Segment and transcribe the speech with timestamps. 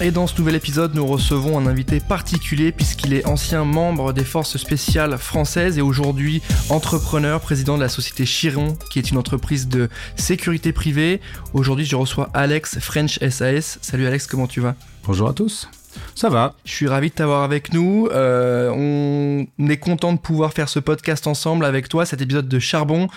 [0.00, 4.22] Et dans ce nouvel épisode, nous recevons un invité particulier puisqu'il est ancien membre des
[4.22, 6.40] forces spéciales françaises et aujourd'hui
[6.70, 11.20] entrepreneur, président de la société Chiron, qui est une entreprise de sécurité privée.
[11.52, 13.80] Aujourd'hui, je reçois Alex French SAS.
[13.82, 14.76] Salut Alex, comment tu vas?
[15.04, 15.68] Bonjour à tous.
[16.14, 16.54] Ça va?
[16.64, 18.08] Je suis ravi de t'avoir avec nous.
[18.12, 22.58] Euh, on est content de pouvoir faire ce podcast ensemble avec toi, cet épisode de
[22.60, 23.08] Charbon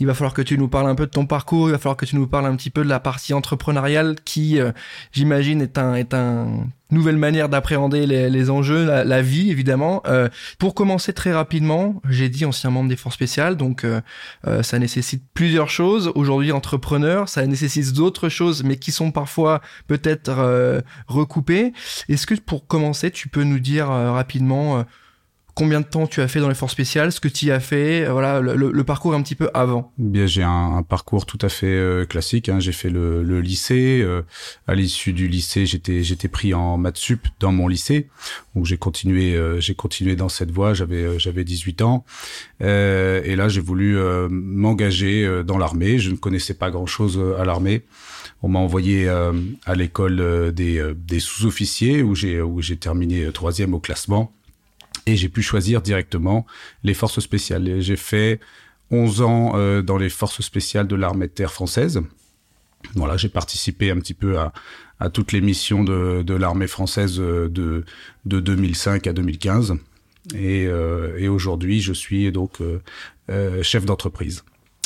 [0.00, 1.96] il va falloir que tu nous parles un peu de ton parcours, il va falloir
[1.96, 4.72] que tu nous parles un petit peu de la partie entrepreneuriale qui, euh,
[5.12, 10.02] j'imagine, est un est un nouvelle manière d'appréhender les, enjeux, la, vie évidemment.
[10.06, 10.28] Euh,
[10.58, 14.00] pour commencer très rapidement, j'ai dit ancien membre des forces spéciales, donc euh,
[14.62, 16.10] ça nécessite plusieurs choses.
[16.16, 21.72] Aujourd'hui entrepreneur, ça nécessite d'autres choses, mais qui sont parfois peut-être recoupées.
[22.08, 24.84] Est-ce que pour commencer, tu peux nous dire rapidement
[25.60, 27.60] combien de temps tu as fait dans les forces spéciales, ce que tu y as
[27.60, 29.92] fait, euh, voilà, le, parcours un petit peu avant.
[29.98, 32.48] Bien, j'ai un, parcours tout à fait euh, classique.
[32.48, 32.60] Hein.
[32.60, 34.00] J'ai fait le, lycée.
[34.02, 34.22] Euh,
[34.66, 38.08] à l'issue du lycée, j'étais j'étais pris en maths sup dans mon lycée.
[38.54, 40.72] Donc j'ai continué j'ai continué dans cette voie.
[40.72, 42.04] J'avais j'avais 18 ans
[42.60, 43.98] et là j'ai voulu
[44.30, 45.98] m'engager dans l'armée.
[45.98, 47.82] Je ne connaissais pas grand chose à l'armée.
[48.42, 53.80] On m'a envoyé à l'école des, des sous-officiers où j'ai où j'ai terminé troisième au
[53.80, 54.32] classement
[55.06, 56.46] et j'ai pu choisir directement
[56.84, 57.80] les forces spéciales.
[57.80, 58.40] J'ai fait
[58.90, 62.00] 11 ans euh, dans les forces spéciales de l'armée de terre française.
[62.94, 64.52] Voilà, j'ai participé un petit peu à,
[65.10, 67.84] toutes les missions de, l'armée française euh, de,
[68.24, 69.76] de 2005 à 2015.
[70.34, 72.58] Et, euh, et aujourd'hui, je suis donc
[73.62, 74.44] chef d'entreprise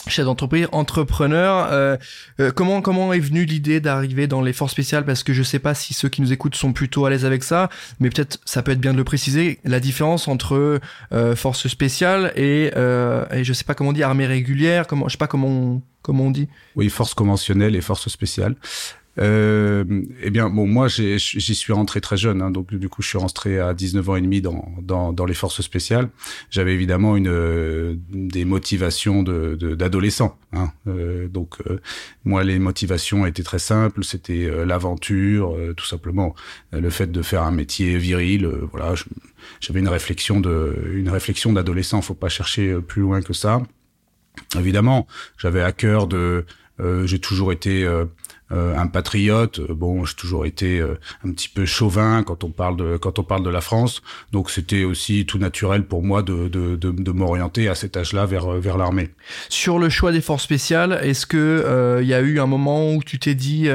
[0.09, 1.69] chef d'entreprise, entrepreneur.
[1.71, 1.97] Euh,
[2.41, 5.59] euh, comment comment est venue l'idée d'arriver dans les forces spéciales Parce que je sais
[5.59, 7.69] pas si ceux qui nous écoutent sont plutôt à l'aise avec ça,
[8.01, 9.61] mais peut-être ça peut être bien de le préciser.
[9.65, 10.81] La différence entre
[11.13, 14.87] euh, force spéciale et, euh, et je sais pas comment on dit armée régulière.
[14.87, 16.48] Comment je sais pas comment comment on dit.
[16.77, 18.57] Oui, force conventionnelle et force spéciale.
[19.19, 19.85] Euh,
[20.23, 21.19] eh bien, bon, moi, j'y
[21.55, 24.20] suis rentré très jeune, hein, donc du coup, je suis rentré à 19 ans et
[24.20, 26.08] demi dans, dans, dans les forces spéciales.
[26.51, 30.36] J'avais évidemment une euh, des motivations de d'adolescent.
[30.52, 31.79] Hein, euh, donc, euh,
[32.25, 34.05] moi, les motivations étaient très simples.
[34.05, 36.35] C'était euh, l'aventure, tout simplement,
[36.73, 38.46] le fait de faire un métier viril.
[38.73, 38.95] voilà,
[39.61, 42.01] j'avais une réflexion de une réflexion d'adolescent.
[42.02, 43.63] Faut pas chercher plus loin que ça.
[44.58, 45.07] Évidemment,
[45.39, 46.45] j'avais à cœur de
[47.05, 47.86] j'ai toujours été
[48.55, 49.61] euh, un patriote.
[49.70, 53.23] Bon, j'ai toujours été euh, un petit peu chauvin quand on parle de quand on
[53.23, 54.03] parle de la France.
[54.33, 58.48] Donc c'était aussi tout naturel pour moi de de, de, m'orienter à cet âge-là vers
[58.48, 59.11] vers l'armée.
[59.48, 62.93] Sur le choix des forces spéciales, est-ce que il euh, y a eu un moment
[62.93, 63.69] où tu t'es dit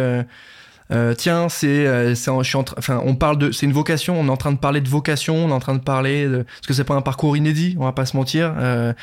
[0.91, 1.87] euh, tiens, c'est,
[2.27, 4.19] enfin, on parle de, c'est une vocation.
[4.19, 5.35] On est en train de parler de vocation.
[5.35, 7.75] On est en train de parler de, parce que c'est pas un parcours inédit.
[7.79, 8.55] On va pas se mentir.
[8.57, 8.93] Euh,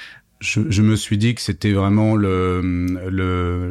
[0.41, 2.17] je, je, me suis dit que c'était vraiment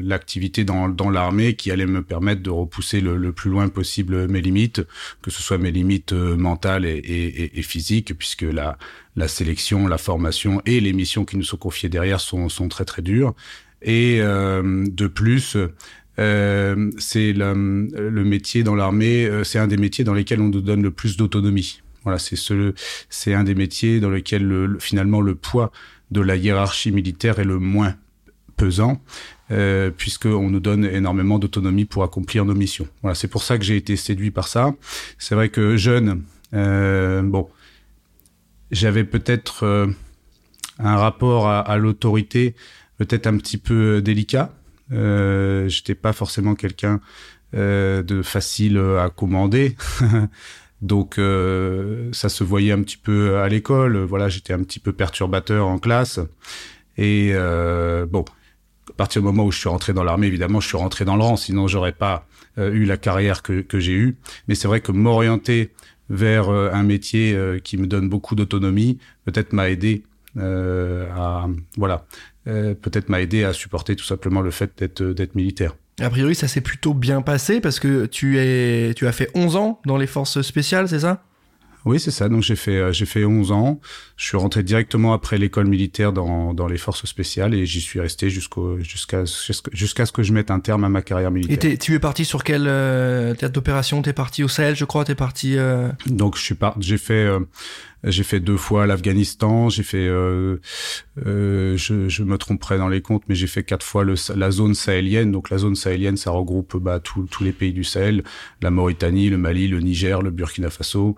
[0.02, 4.28] l'activité dans, dans l'armée qui allait me permettre de repousser le, le, plus loin possible
[4.28, 4.82] mes limites,
[5.22, 8.78] que ce soit mes limites euh, mentales et, et, et physiques, puisque la,
[9.16, 12.86] la sélection, la formation et les missions qui nous sont confiées derrière sont, sont très
[12.86, 13.36] très dures.
[13.82, 15.58] Et euh, de plus,
[16.20, 20.50] euh, c'est le, le, métier dans l'armée, euh, c'est un des métiers dans lesquels on
[20.50, 21.82] nous donne le plus d'autonomie.
[22.04, 22.74] Voilà, c'est ce,
[23.28, 25.72] un des métiers dans lesquels le, finalement le poids
[26.12, 27.96] de la hiérarchie militaire est le moins
[28.58, 29.02] pesant,
[29.52, 32.88] euh, puisqu'on nous donne énormément d'autonomie pour accomplir nos missions.
[33.02, 34.74] Voilà, c'est pour ça que j'ai été séduit par ça.
[35.18, 36.24] C'est vrai que jeune,
[36.54, 37.50] euh, bon,
[38.72, 39.88] j'avais peut-être euh,
[40.80, 42.56] un rapport à, l'autorité
[42.98, 44.54] peut-être un petit peu délicat.
[44.92, 47.00] Euh, J'étais pas forcément quelqu'un
[47.54, 49.78] de facile à commander.
[50.82, 53.98] Donc euh, ça se voyait un petit peu à l'école.
[53.98, 56.20] Voilà, j'étais un petit peu perturbateur en classe.
[56.98, 58.26] Et euh, bon,
[58.90, 61.16] à partir du moment où je suis rentré dans l'armée, évidemment, je suis rentré dans
[61.16, 61.36] le rang.
[61.36, 62.28] Sinon, j'aurais pas
[62.58, 64.18] euh, eu la carrière que, j'ai eue.
[64.48, 65.72] Mais c'est vrai que m'orienter
[66.10, 70.04] vers euh, un métier euh, qui me donne beaucoup d'autonomie, peut-être m'a aidé
[70.38, 71.48] à
[71.78, 72.06] voilà,
[72.44, 75.78] peut-être m'a aidé à supporter tout simplement le fait d'être militaire.
[76.02, 79.56] A priori, ça s'est plutôt bien passé parce que tu es, tu as fait 11
[79.56, 81.24] ans dans les forces spéciales, c'est ça?
[81.86, 82.30] Oui, c'est ça.
[82.30, 83.80] Donc j'ai fait, euh, j'ai fait 11 ans.
[84.18, 88.00] Je suis rentré directement après l'école militaire dans, dans les forces spéciales et j'y suis
[88.00, 89.24] resté jusqu'au, jusqu'à,
[89.72, 91.72] jusqu'à ce que je mette un terme à ma carrière militaire.
[91.72, 94.02] Et tu es parti sur quel euh, théâtre d'opération?
[94.02, 95.06] T'es parti au Sahel, je crois.
[95.06, 95.58] T'es parti.
[95.58, 95.90] Euh...
[96.08, 96.76] Donc je suis par...
[96.82, 97.14] j'ai fait.
[97.14, 97.40] Euh,
[98.08, 99.70] J'ai fait deux fois l'Afghanistan.
[99.70, 100.58] J'ai fait, euh,
[101.26, 104.52] euh, je, je, me tromperai dans les comptes, mais j'ai fait quatre fois le, la
[104.52, 105.32] zone sahélienne.
[105.32, 108.24] Donc la zone sahélienne, ça regroupe bah, tous les pays du Sahel,
[108.62, 111.16] la Mauritanie, le Mali, le Niger, le Burkina Faso.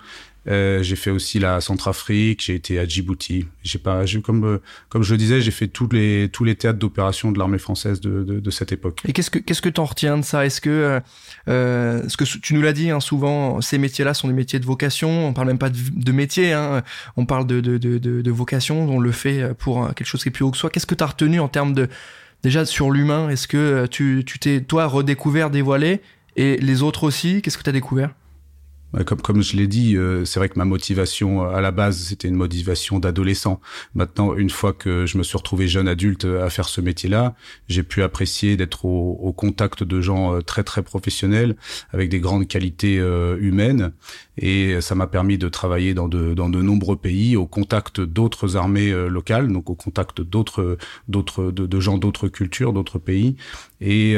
[0.48, 3.48] Euh, j'ai fait aussi la Centrafrique, j'ai été à Djibouti.
[3.64, 6.80] J'ai pas, comme euh, comme je le disais, j'ai fait tous les tous les théâtres
[6.80, 9.02] d'opération de l'armée française de, de, cette époque.
[9.08, 10.46] Et qu'est-ce que qu'est-ce que t'en retiens de ça?
[10.46, 11.00] Est-ce que euh,
[11.50, 14.66] euh, ce que tu nous l'as dit hein, souvent, ces métiers-là sont des métiers de
[14.66, 15.28] vocation.
[15.28, 16.82] On parle même pas de, de métier, hein,
[17.18, 18.90] on parle de, de, de, de vocation.
[18.90, 20.70] On le fait pour quelque chose qui est plus haut que soi.
[20.70, 21.90] Qu'est-ce que t'as retenu en termes de
[22.44, 23.30] déjà sur l'humain?
[23.30, 26.02] Est-ce que tu tu t'es toi redécouvert, dévoilé?
[26.38, 27.42] Et les autres aussi?
[27.42, 28.12] Qu'est-ce que t'as découvert?
[29.06, 31.98] Comme, comme je l'ai dit, euh, c'est vrai que ma motivation euh, à la base,
[31.98, 33.60] c'était une motivation d'adolescent.
[33.96, 37.36] Maintenant, une fois que je me suis retrouvé jeune adulte euh, à faire ce métier-là,
[37.68, 41.58] j'ai pu apprécier d'être au, au, contact de gens très très professionnels,
[41.92, 42.96] avec des grandes qualités
[43.40, 43.92] humaines.
[44.38, 48.58] Et ça m'a permis de travailler dans de, dans de nombreux pays, au contact d'autres
[48.58, 53.36] armées locales, donc au contact d'autres d'autres de gens d'autres cultures, d'autres pays.
[53.80, 54.16] Et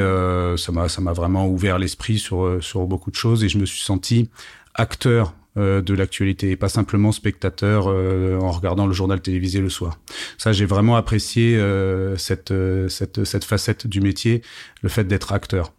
[0.57, 3.43] ça m'a ça m'a vraiment ouvert l'esprit sur sur beaucoup de choses.
[3.43, 4.29] Et je me suis senti
[4.73, 9.69] acteur euh, de l'actualité et pas simplement spectateur euh, en regardant le journal télévisé le
[9.69, 9.97] soir.
[10.37, 12.53] Ça, j'ai vraiment apprécié euh, cette,
[12.87, 14.43] cette, cette facette du métier,
[14.83, 15.73] le fait d'être acteur.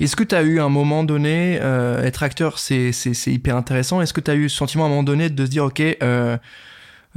[0.00, 2.92] Est-ce que tu as eu un moment donné, être acteur, c'est
[3.26, 5.50] hyper intéressant, est-ce que tu as eu le sentiment à un moment donné de se
[5.50, 5.80] dire, ok,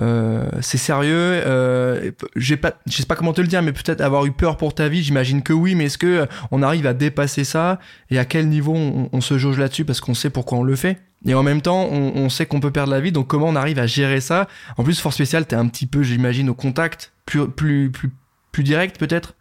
[0.01, 1.41] euh, c'est sérieux.
[1.45, 4.57] Euh, j'ai pas, je sais pas comment te le dire, mais peut-être avoir eu peur
[4.57, 5.03] pour ta vie.
[5.03, 7.79] J'imagine que oui, mais est-ce que euh, on arrive à dépasser ça?
[8.09, 9.85] Et à quel niveau on, se jauge là-dessus?
[9.85, 10.99] Parce qu'on sait pourquoi on le fait.
[11.25, 13.79] Et en même temps, on, sait qu'on peut perdre la vie, donc comment on arrive
[13.79, 14.49] à gérer ça?
[14.75, 18.11] En plus, force spéciale, t'es un petit peu, j'imagine, au contact, plus plus plus
[18.51, 19.33] plus direct peut-être?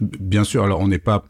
[0.00, 0.64] Bien sûr.
[0.64, 1.24] Alors, on n'est pas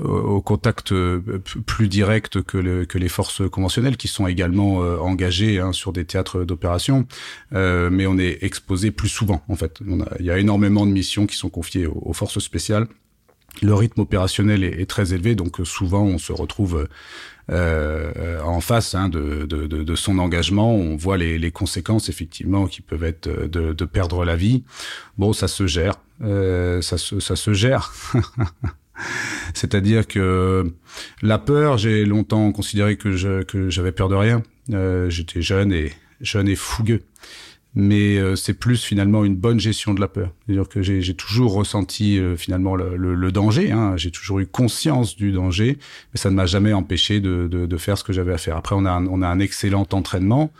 [0.00, 1.20] au contact euh,
[1.66, 6.04] plus direct que, que, les forces conventionnelles qui sont également euh, engagées hein, sur des
[6.04, 7.06] théâtres d'opération,
[7.52, 9.78] euh, mais on est exposé plus souvent en fait.
[10.18, 12.88] il y a énormément de missions qui sont confiées aux, forces spéciales.
[13.62, 16.88] Le rythme opérationnel est, très élevé, donc souvent on se retrouve
[17.50, 20.74] en face hein, de, de, de, son engagement.
[20.74, 24.64] On voit les, les, conséquences effectivement qui peuvent être de, de, perdre la vie.
[25.18, 27.92] Bon, ça se gère, ça, se, ça se gère.
[29.54, 30.72] C'est-à-dire que
[31.22, 34.42] la peur, j'ai longtemps considéré que que j'avais peur de rien.
[34.72, 37.02] Euh, J'étais jeune et jeune et fougueux.
[37.76, 40.30] Mais euh, c'est plus finalement une bonne gestion de la peur.
[40.46, 43.72] C'est-à-dire que j'ai toujours ressenti euh, finalement le, le, danger.
[43.72, 43.96] Hein.
[43.96, 45.78] J'ai toujours eu conscience du danger,
[46.12, 48.56] mais ça ne m'a jamais empêché de, de, de, faire ce que j'avais à faire.
[48.56, 50.52] Après, on a on a un excellent entraînement.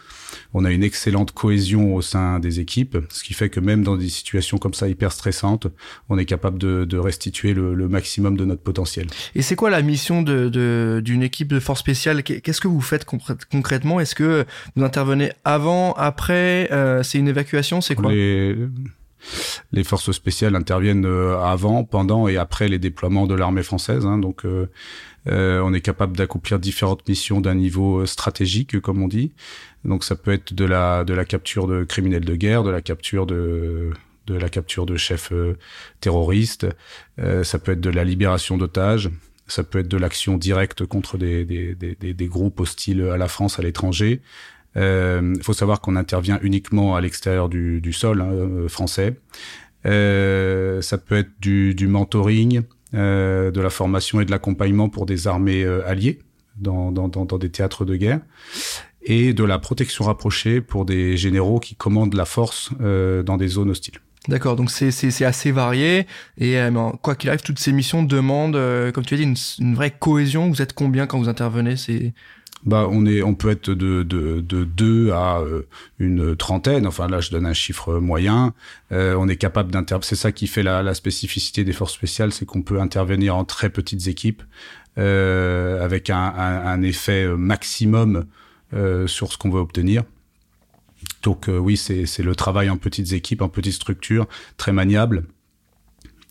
[0.52, 3.96] On a une excellente cohésion au sein des équipes, ce qui fait que même dans
[3.96, 5.66] des situations comme ça hyper stressantes,
[6.08, 9.06] on est capable de, restituer le, maximum de notre potentiel.
[9.34, 12.22] Et c'est quoi la mission d'une de, équipe de force spéciale?
[12.22, 14.00] Qu'est-ce que vous faites concrètement?
[14.00, 14.44] Est-ce que
[14.76, 16.68] vous intervenez avant, après?
[16.72, 18.12] Euh, C'est une évacuation C'est quoi?
[19.72, 24.06] Les forces spéciales interviennent euh, avant, pendant et après les déploiements de l'armée française.
[24.06, 24.66] Hein, donc, euh,
[25.28, 29.32] euh, on est capable d'accomplir différentes missions d'un niveau stratégique, comme on dit.
[29.84, 32.82] Donc, ça peut être de la de la capture de criminels de guerre, de la
[32.82, 33.90] capture de
[34.26, 35.32] de la capture de chefs
[36.00, 36.66] terroristes.
[37.18, 39.10] ça peut être de la libération d'otages.
[39.46, 43.28] Ça peut être de l'action directe contre des, des, des, des, groupes hostiles à la
[43.28, 44.22] France à l'étranger.
[44.76, 49.16] Il euh, faut savoir qu'on intervient uniquement à l'extérieur du, du, sol hein, euh, français.
[49.86, 55.06] Euh, ça peut être du, du mentoring, euh, de la formation et de l'accompagnement pour
[55.06, 56.20] des armées alliées
[56.56, 58.20] dans, dans, dans, dans, des théâtres de guerre
[59.02, 63.70] et de la protection rapprochée pour des généraux qui commandent la force dans des zones
[63.70, 63.98] hostiles.
[64.28, 66.06] D'accord, donc c'est assez varié
[66.38, 66.56] et
[67.02, 68.58] quoi qu'il arrive, toutes ces missions demandent,
[68.92, 70.48] comme tu as dit, une, une, vraie cohésion.
[70.48, 71.76] Vous êtes combien quand vous intervenez?
[71.76, 72.14] C'est
[72.64, 75.66] bah, on peut être de de, de deux à euh,
[75.98, 76.86] une trentaine.
[76.86, 78.54] Enfin là, je donne un chiffre moyen.
[78.92, 80.04] Euh, on est capable d'intervenir.
[80.04, 83.44] C'est ça qui fait la, la, spécificité des forces spéciales, c'est qu'on peut intervenir en
[83.44, 84.42] très petites équipes
[84.96, 88.24] euh, avec un, un, effet maximum
[89.06, 90.02] sur ce qu'on veut obtenir.
[91.22, 95.26] Donc oui, c'est le travail en petites équipes, en petites structures, très maniable.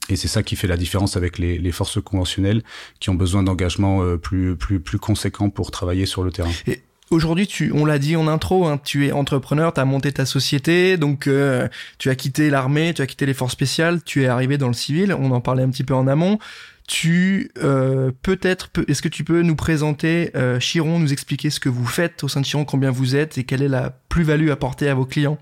[0.10, 2.63] Et c'est ça qui fait la différence avec les, les forces conventionnelles
[3.00, 6.51] qui ont besoin d'engagement euh, plus, plus, plus conséquent pour travailler sur le terrain.
[6.67, 10.12] Et aujourd'hui, tu, on l'a dit en intro, hein, tu es entrepreneur, tu as monté
[10.12, 11.67] ta société, donc euh,
[12.00, 14.74] tu as quitté l'armée, tu as quitté les forces spéciales, tu es arrivé dans le
[14.74, 16.38] civil, on en parlait un petit peu en amont.
[16.86, 21.69] Tu euh, peut-être, est-ce que tu peux nous présenter euh, Chiron, nous expliquer ce que
[21.69, 24.89] vous faites au sein de Chiron, combien vous êtes et quelle est la plus-value apportée
[24.89, 25.39] à vos clients?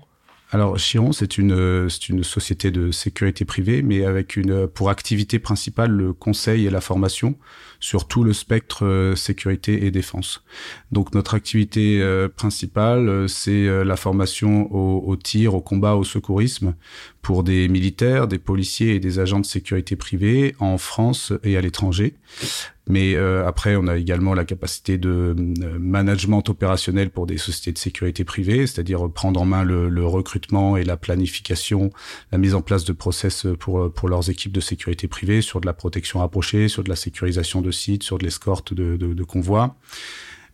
[0.54, 5.38] Alors Chiron, c'est une c'est une société de sécurité privée, mais avec une pour activité
[5.38, 7.36] principale le conseil et la formation
[7.80, 10.44] sur tout le spectre euh, sécurité et défense.
[10.92, 16.04] Donc notre activité euh, principale, euh, c'est la formation au, au, tir, au combat, au
[16.04, 16.74] secourisme
[17.22, 21.62] pour des militaires, des policiers et des agents de sécurité privée en France et à
[21.62, 22.14] l'étranger.
[22.88, 25.36] Mais après, on a également la capacité de
[25.78, 30.76] management opérationnel pour des sociétés de sécurité privée, c'est-à-dire prendre en main le, le, recrutement
[30.76, 31.90] et la planification,
[32.32, 35.66] la mise en place de process pour, pour leurs équipes de sécurité privée sur de
[35.66, 39.24] la protection rapprochée, sur de la sécurisation de sites, sur de l'escorte de, de, de,
[39.24, 39.76] convois.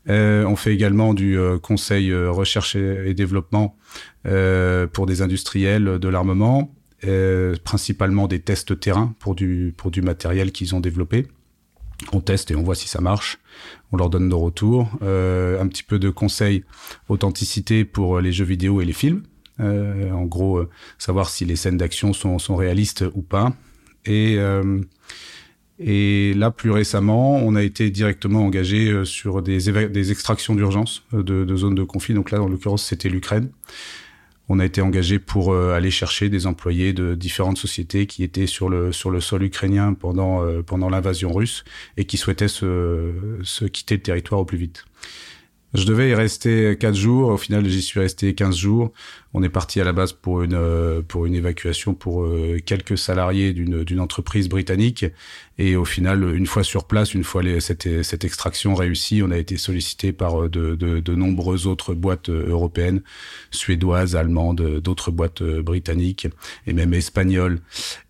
[0.08, 3.76] Euh, on fait également du euh, conseil euh, recherche et, développement
[4.26, 10.02] euh, pour des industriels de l'armement, euh, principalement des tests terrain pour du, pour du
[10.02, 11.26] matériel qu'ils ont développé.
[12.12, 13.38] On teste et on voit si ça marche.
[13.92, 14.88] On leur donne nos retours.
[15.02, 16.64] un petit peu de conseil
[17.08, 19.22] authenticité pour les jeux vidéo et les films.
[19.58, 20.64] en gros,
[20.98, 23.52] savoir si les scènes d'action sont, réalistes ou pas.
[25.78, 31.22] Et là, plus récemment, on a été directement engagé euh, sur des, extractions d'urgence euh,
[31.22, 32.14] de, de, zones de conflit.
[32.14, 33.50] Donc là, en l'occurrence, c'était l'Ukraine.
[34.48, 38.46] On a été engagé pour euh, aller chercher des employés de différentes sociétés qui étaient
[38.46, 41.64] sur le sur le sol ukrainien pendant pendant l'invasion russe
[41.96, 43.12] et qui souhaitaient se,
[43.42, 44.84] se quitter le territoire au plus vite.
[45.74, 47.28] Je devais y rester quatre jours.
[47.28, 48.92] Au final, j'y suis resté 15 jours.
[49.34, 52.96] On est parti à la base pour une euh, pour une évacuation pour euh, quelques
[52.96, 55.04] salariés d'une d'une entreprise britannique.
[55.58, 59.30] Et au final, une fois sur place, une fois les, cette cette extraction réussie, on
[59.30, 63.02] a été sollicité par euh, de, de, de nombreuses autres boîtes européennes,
[63.50, 66.28] suédoises, allemandes, d'autres boîtes britanniques
[66.66, 67.60] et même espagnoles.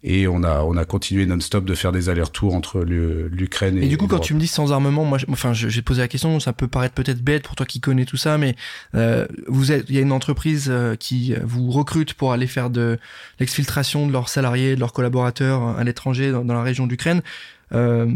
[0.04, 3.86] Et on a on a continué non-stop de faire des allers-retours entre l'Ukraine et.
[3.86, 6.38] Et du coup, quand tu me dis sans armement, moi, enfin, j'ai posé la question.
[6.38, 8.54] Ça peut paraître peut-être bête pour toi qui connais tout ça, mais
[8.94, 12.68] euh, vous êtes, il y a une entreprise qui qui vous recrutent pour aller faire
[12.68, 12.98] de
[13.40, 17.22] l'exfiltration de leurs salariés, de leurs collaborateurs à l'étranger, dans, la région d'Ukraine.
[17.72, 18.12] Euh,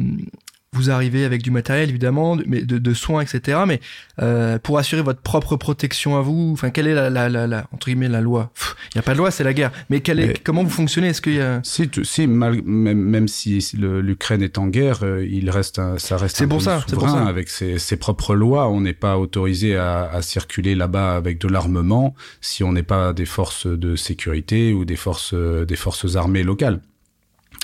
[0.74, 3.60] vous arrivez avec du matériel évidemment, mais de, de soins, etc.
[3.66, 3.80] Mais
[4.22, 7.66] euh, pour assurer votre propre protection à vous, enfin, quelle est la, la, la, la
[7.72, 8.50] entre guillemets la loi?
[8.86, 9.70] Il n'y a pas de loi, c'est la guerre.
[9.90, 11.08] Mais, quelle est, comment vous fonctionnez?
[11.08, 15.26] Est-ce qu'il y a Si, si mal, même, même si l'Ukraine est en guerre, euh,
[15.28, 17.26] il reste, un, ça reste un pour ça, souverain pour ça.
[17.26, 18.68] avec ses, ses, propres lois.
[18.68, 23.12] On n'est pas autorisé à, à circuler là-bas avec de l'armement si on n'est pas
[23.12, 26.80] des forces de sécurité ou des forces, des forces armées locales.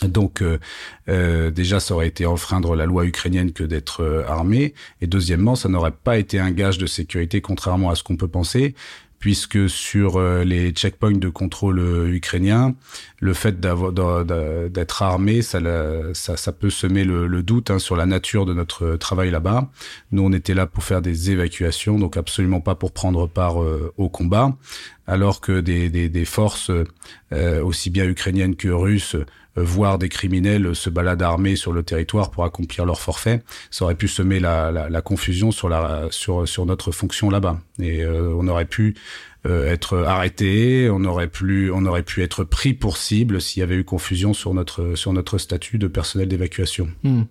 [0.07, 0.59] Donc euh,
[1.09, 4.75] euh, déjà, ça aurait été enfreindre la loi ukrainienne que d'être euh, armé.
[5.01, 8.29] Et deuxièmement, ça n'aurait pas été un gage de sécurité, contrairement à ce qu'on peut
[8.29, 8.77] penser,
[9.19, 12.77] puisque sur les checkpoints de contrôle ukrainiens,
[13.19, 15.59] le fait d'être armé, ça,
[16.15, 19.73] ça, peut semer le, doute hein, sur la nature de notre travail là-bas.
[20.13, 24.09] Nous, on était là pour faire des évacuations, donc absolument pas pour prendre part au
[24.09, 24.57] combat,
[25.09, 26.71] alors que des, des, des forces
[27.33, 29.25] aussi bien ukrainiennes que russes euh,
[29.63, 33.95] voir des criminels se balader armés sur le territoire pour accomplir leur forfait, ça aurait
[33.95, 37.61] pu semer la, confusion sur, notre fonction là-bas.
[37.81, 38.95] Et euh, on aurait pu
[39.47, 43.63] euh, être arrêté, on aurait pu, on aurait pu être pris pour cible s'il y
[43.63, 46.89] avait eu confusion sur notre, statut de personnel d'évacuation.
[47.03, 47.23] Hmm.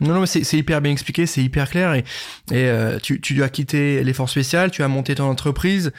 [0.00, 1.92] Non, non, c'est hyper bien expliqué, c'est hyper clair.
[1.92, 2.04] Et,
[2.52, 2.72] et
[3.02, 5.92] tu, tu as quitté les forces spéciales, tu as monté ton entreprise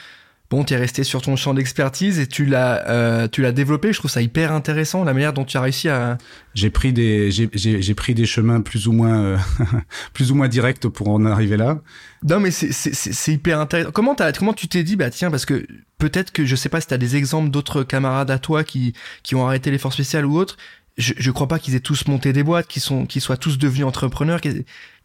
[0.51, 3.93] bon, tu es resté sur ton champ d'expertise et tu l'as, euh, tu l'as développé.
[3.93, 6.17] Je trouve ça hyper intéressant la manière dont tu as réussi à.
[6.53, 9.38] J'ai pris des, j'ai pris des chemins plus ou moins, euh,
[10.13, 11.79] plus ou moins directs pour en arriver là.
[12.27, 13.91] Non, mais c'est hyper intéressant.
[13.91, 15.65] Comment t'as, comment tu t'es dit, bah tiens, parce que
[15.98, 18.93] peut-être que je sais pas si t'as des exemples d'autres camarades à toi qui
[19.24, 20.58] qui ont arrêté les forces spéciales ou autres.
[20.98, 23.58] Je, je crois pas qu'ils aient tous monté des boîtes, qu'ils sont, qu'ils soient tous
[23.58, 24.41] devenus entrepreneurs.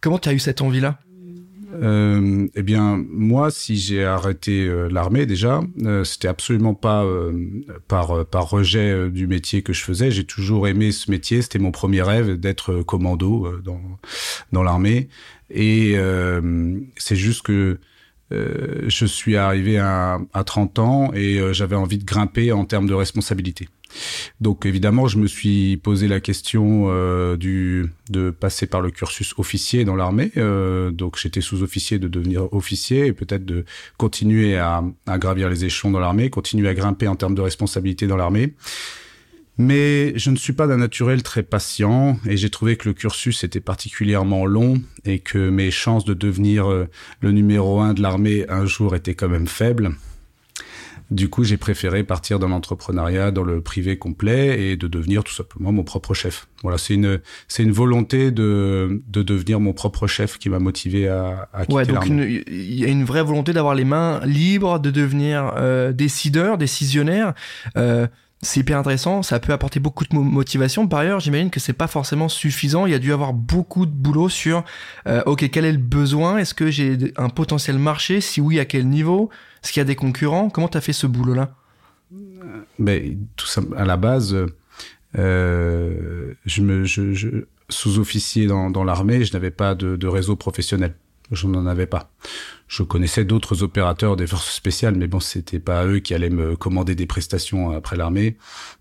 [0.01, 0.99] Comment tu as eu cette envie-là?
[1.73, 7.49] Euh, eh bien, moi, si j'ai arrêté euh, l'armée déjà, euh, c'était absolument pas euh,
[7.87, 10.11] par par rejet du métier que je faisais.
[10.11, 11.41] J'ai toujours aimé ce métier.
[11.41, 13.81] C'était mon premier rêve d'être commando dans
[14.51, 15.09] dans l'armée.
[15.49, 15.95] Et
[16.97, 17.79] c'est juste que
[18.31, 22.93] je suis arrivé à, à 30 ans et j'avais envie de grimper en termes de
[22.93, 23.69] responsabilité.
[24.41, 29.85] Donc évidemment, je me suis posé la question euh, de passer par le cursus officier
[29.85, 30.31] dans l'armée.
[30.37, 33.65] Euh, donc j'étais sous-officier de devenir officier et peut-être de
[33.97, 38.07] continuer à, à gravir les échelons dans l'armée, continuer à grimper en termes de responsabilité
[38.07, 38.53] dans l'armée.
[39.57, 43.43] Mais je ne suis pas d'un naturel très patient et j'ai trouvé que le cursus
[43.43, 46.87] était particulièrement long et que mes chances de devenir euh,
[47.21, 49.91] le numéro un de l'armée un jour étaient quand même faibles.
[51.09, 55.33] Du coup, j'ai préféré partir dans l'entrepreneuriat, dans le privé complet et de devenir tout
[55.33, 56.47] simplement mon propre chef.
[56.63, 61.07] Voilà, c'est une c'est une volonté de de devenir mon propre chef qui m'a motivé
[61.07, 64.79] à, à quitter Ouais, donc il y a une vraie volonté d'avoir les mains libres,
[64.79, 67.33] de devenir euh, décideur, décisionnaire.
[67.77, 68.07] Euh,
[68.41, 70.87] c'est hyper intéressant, ça peut apporter beaucoup de mo- motivation.
[70.87, 72.85] Par ailleurs, j'imagine que c'est pas forcément suffisant.
[72.85, 74.63] Il y a dû avoir beaucoup de boulot sur,
[75.07, 76.37] euh, ok, quel est le besoin?
[76.37, 78.21] Est-ce que j'ai un potentiel marché?
[78.21, 79.29] Si oui, à quel niveau?
[79.63, 80.49] Est-ce qu'il y a des concurrents?
[80.49, 81.55] Comment t'as fait ce boulot-là?
[82.77, 84.37] Mais tout ça, à la base,
[85.17, 87.29] euh, je me, je, je,
[87.69, 90.93] sous-officier dans, dans l'armée, je n'avais pas de, de réseau professionnel.
[91.31, 92.11] Je n'en avais pas.
[92.67, 96.55] Je connaissais d'autres opérateurs des forces spéciales, mais bon, c'était pas eux qui allaient me
[96.55, 98.37] commander des prestations après l'armée.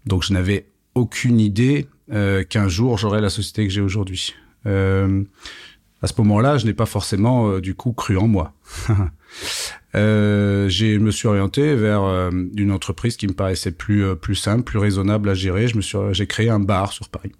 [0.06, 4.34] Donc, je n'avais aucune idée euh, qu'un jour j'aurais la société que j'ai aujourd'hui.
[4.66, 5.22] Euh,
[6.02, 8.52] à ce moment-là, je n'ai pas forcément euh, du coup cru en moi.
[9.94, 14.34] Euh, j'ai me suis orienté vers euh, une entreprise qui me paraissait plus euh, plus
[14.34, 15.68] simple, plus raisonnable à gérer.
[15.68, 17.32] Je me suis j'ai créé un bar sur Paris.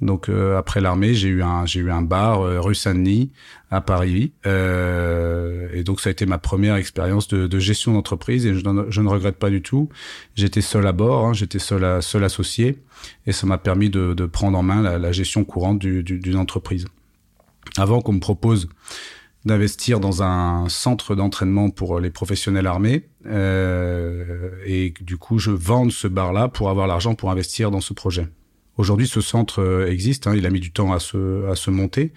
[0.00, 3.32] Donc euh, après l'armée, j'ai eu un j'ai eu un bar euh, rue Saint-Denis
[3.70, 8.46] à Paris euh, et donc ça a été ma première expérience de, de gestion d'entreprise
[8.46, 8.60] et je,
[9.00, 9.88] ne regrette pas du tout.
[10.36, 12.78] J'étais seul à bord, hein, j'étais seul à, seul associé
[13.26, 16.18] et ça m'a permis de, de prendre en main la, la gestion courante du- du-
[16.20, 16.86] d'une entreprise.
[17.76, 18.68] Avant qu'on me propose
[19.44, 25.90] d'investir dans un centre d'entraînement pour les professionnels armés euh, et du coup je vende
[25.92, 28.28] ce bar là pour avoir l'argent pour investir dans ce projet.
[28.78, 31.68] Aujourd'hui ce centre euh, existe, hein, il a mis du temps à se, à se
[31.70, 32.12] monter,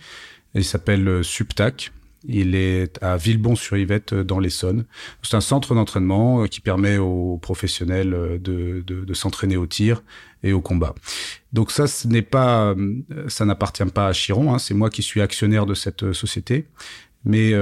[0.53, 1.91] il s'appelle euh, Subtac.
[2.27, 4.85] Il est à Villebon-sur-Yvette euh, dans l'Essonne.
[5.23, 10.03] C'est un centre d'entraînement qui permet aux professionnels de, de, de s'entraîner au tir
[10.43, 10.93] et au combat.
[11.51, 12.75] Donc ça, ce n'est pas,
[13.27, 14.53] ça n'appartient pas à Chiron.
[14.53, 16.67] Hein, c'est moi qui suis actionnaire de cette société.
[17.25, 17.53] Mais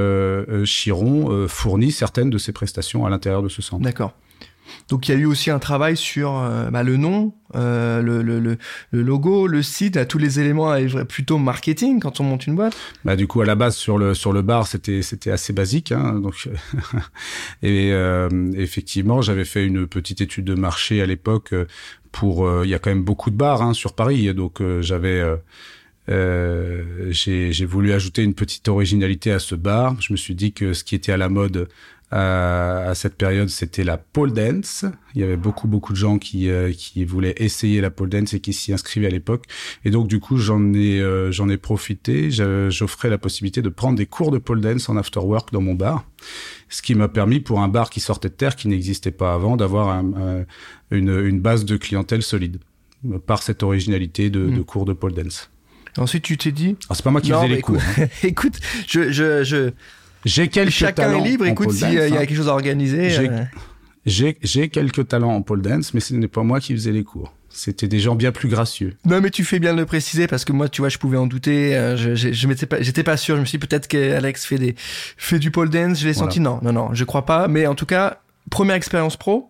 [0.66, 3.84] Chiron fournit certaines de ses prestations à l'intérieur de ce centre.
[3.84, 4.14] D'accord.
[4.90, 8.58] Donc il y a eu aussi un travail sur euh, bah, le nom, euh, le,
[8.92, 10.74] logo, le site, tous les éléments
[11.08, 12.76] plutôt marketing quand on monte une boîte.
[13.06, 15.92] Bah du coup à la base sur le sur le bar c'était c'était assez basique
[15.92, 16.48] hein, donc
[17.64, 21.54] et euh, effectivement j'avais fait une petite étude de marché à l'époque
[22.12, 25.24] pour il y a quand même beaucoup de bars hein, sur Paris donc j'avais
[26.08, 30.84] j'ai voulu ajouter une petite originalité à ce bar je me suis dit que ce
[30.84, 31.68] qui était à la mode
[32.12, 34.86] à, à cette période, c'était la pole dance.
[35.16, 38.34] Il y avait beaucoup, beaucoup de gens qui, euh, qui voulaient essayer la pole dance
[38.34, 39.46] et qui s'y inscrivaient à l'époque.
[39.86, 42.30] Et donc, du coup, j'en ai, euh, j'en ai profité.
[42.32, 45.76] J'offrais la possibilité de prendre des cours de pole dance en after work dans mon
[45.76, 46.04] bar.
[46.70, 49.56] Ce qui m'a permis, pour un bar qui sortait de terre, qui n'existait pas avant,
[49.58, 50.46] d'avoir un- un-
[50.92, 52.58] une, une base de clientèle solide
[53.28, 54.58] par cette originalité de, Mm.
[54.58, 55.50] de cours de pole dance.
[55.98, 56.76] Ensuite, tu t'es dit.
[56.86, 57.78] Alors, c'est pas moi qui Non, faisais les cours.
[57.78, 58.08] hein.
[58.24, 59.72] écoute, écoute, je, je, je,
[60.30, 61.46] J'ai quelques chacun talents est libre.
[61.46, 62.26] en Écoute, pole s'il y, a- il y a hein.
[62.26, 63.10] quelque chose à organiser.
[63.10, 66.92] J'ai- euh, J'ai quelques talents en pole dance, mais ce n'est pas moi qui faisais
[66.92, 67.34] les cours.
[67.50, 68.96] C'était des gens bien plus gracieux.
[69.06, 71.18] Non, mais tu fais bien de le préciser parce que moi, tu vois, je pouvais
[71.18, 71.76] en douter.
[71.76, 73.36] euh, Je, je, je m'étais pas, j'étais pas sûr.
[73.36, 76.00] Je me suis dit peut-être qu'Alex fait des, fait du pole dance.
[76.00, 76.30] Je l'ai Voilà.
[76.32, 76.40] senti.
[76.40, 77.48] Non, non, non, je crois pas.
[77.48, 78.20] Mais en tout cas,
[78.52, 79.49] première expérience pro.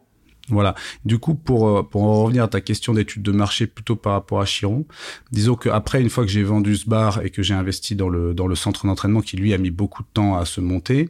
[0.49, 0.75] Voilà.
[1.05, 4.13] Du coup, pour euh, pour en revenir à ta question d'étude de marché plutôt par
[4.13, 4.85] rapport à Chiron,
[5.31, 8.09] disons que après une fois que j'ai vendu ce bar et que j'ai investi dans
[8.09, 11.09] le dans le centre d'entraînement qui lui a mis beaucoup de temps à se monter,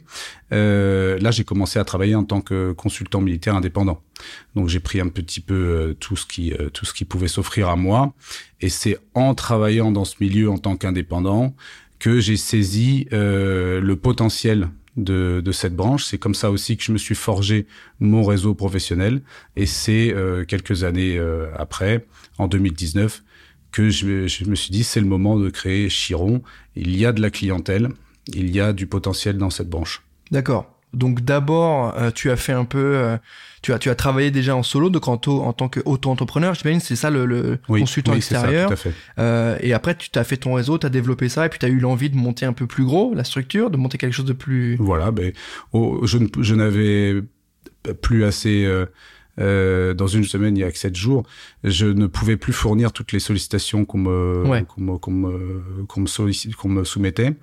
[0.51, 4.01] euh, là j'ai commencé à travailler en tant que consultant militaire indépendant.
[4.55, 7.27] Donc j'ai pris un petit peu euh, tout ce qui euh, tout ce qui pouvait
[7.27, 8.13] s'offrir à moi
[8.61, 11.55] et c'est en travaillant dans ce milieu en tant qu'indépendant
[11.99, 14.69] que j'ai saisi le potentiel
[15.03, 16.05] de, de cette branche.
[16.05, 17.67] C'est comme ça aussi que je me suis forgé
[17.99, 19.21] mon réseau professionnel.
[19.55, 22.05] Et c'est euh, quelques années euh, après,
[22.37, 23.23] en 2019,
[23.71, 26.41] que je, je me suis dit c'est le moment de créer Chiron.
[26.75, 27.89] Il y a de la clientèle,
[28.33, 30.01] il y a du potentiel dans cette branche.
[30.31, 30.79] D'accord.
[30.93, 33.17] Donc d'abord, euh, tu as fait un peu, euh,
[33.61, 36.53] tu as, tu as travaillé déjà en solo, donc en, to- en tant qu'auto-entrepreneur.
[36.53, 38.67] J'imagine c'est ça le, le Oui, consultant oui, c'est ça, extérieur.
[38.67, 38.93] tout à fait.
[39.19, 41.65] Euh, et après, tu t'as fait ton réseau, tu as développé ça, et puis tu
[41.65, 44.25] as eu l'envie de monter un peu plus gros la structure, de monter quelque chose
[44.25, 44.75] de plus.
[44.79, 45.31] Voilà, ben,
[45.73, 47.21] oh, je n'avais
[48.01, 48.65] plus assez.
[48.65, 48.85] euh,
[49.39, 51.23] euh, dans une semaine, il y a que sept jours,
[51.63, 54.63] je ne pouvais plus fournir toutes les sollicitations qu'on me, Ouais.
[54.67, 57.33] qu'on me, qu'on me, qu'on me, sollicite- qu'on me soumettait.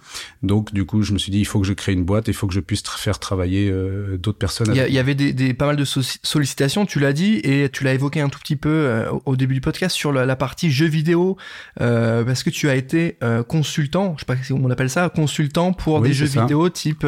[0.42, 2.34] Donc, du coup, je me suis dit, il faut que je crée une boîte, il
[2.34, 4.72] faut que je puisse tra- faire travailler euh, d'autres personnes.
[4.74, 7.84] Il y, avait des, des- pas mal de so- sollicitations, tu l'as dit, et tu
[7.84, 10.70] l'as évoqué un tout petit peu euh, au- début du podcast sur la, la partie
[10.70, 11.36] jeux vidéo,
[11.80, 15.08] euh, parce que tu as été euh, consultant, je sais pas si on appelle ça,
[15.08, 16.42] consultant pour Oui, des jeux ça.
[16.42, 17.06] vidéo type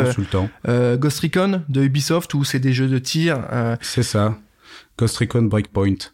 [0.67, 3.39] Ghost Recon de Ubisoft, où c'est des jeux de tir.
[3.53, 4.39] euh, C'est ça.
[4.99, 6.11] Ghost Recon Breakpoint.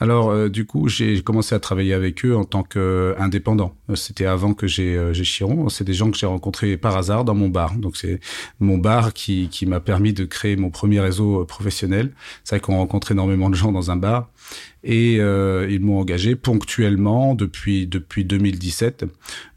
[0.00, 3.74] Alors, euh, du coup, j'ai commencé à travailler avec eux en tant qu'indépendant.
[3.94, 5.68] C'était avant que j'ai euh, Chiron.
[5.68, 7.74] C'est des gens que j'ai rencontrés par hasard dans mon bar.
[7.76, 8.20] Donc, c'est
[8.60, 12.12] mon bar qui, qui m'a permis de créer mon premier réseau euh, professionnel.
[12.42, 14.30] C'est vrai qu'on rencontre énormément de gens dans un bar.
[14.82, 19.06] Et euh, ils m'ont engagé ponctuellement depuis depuis 2017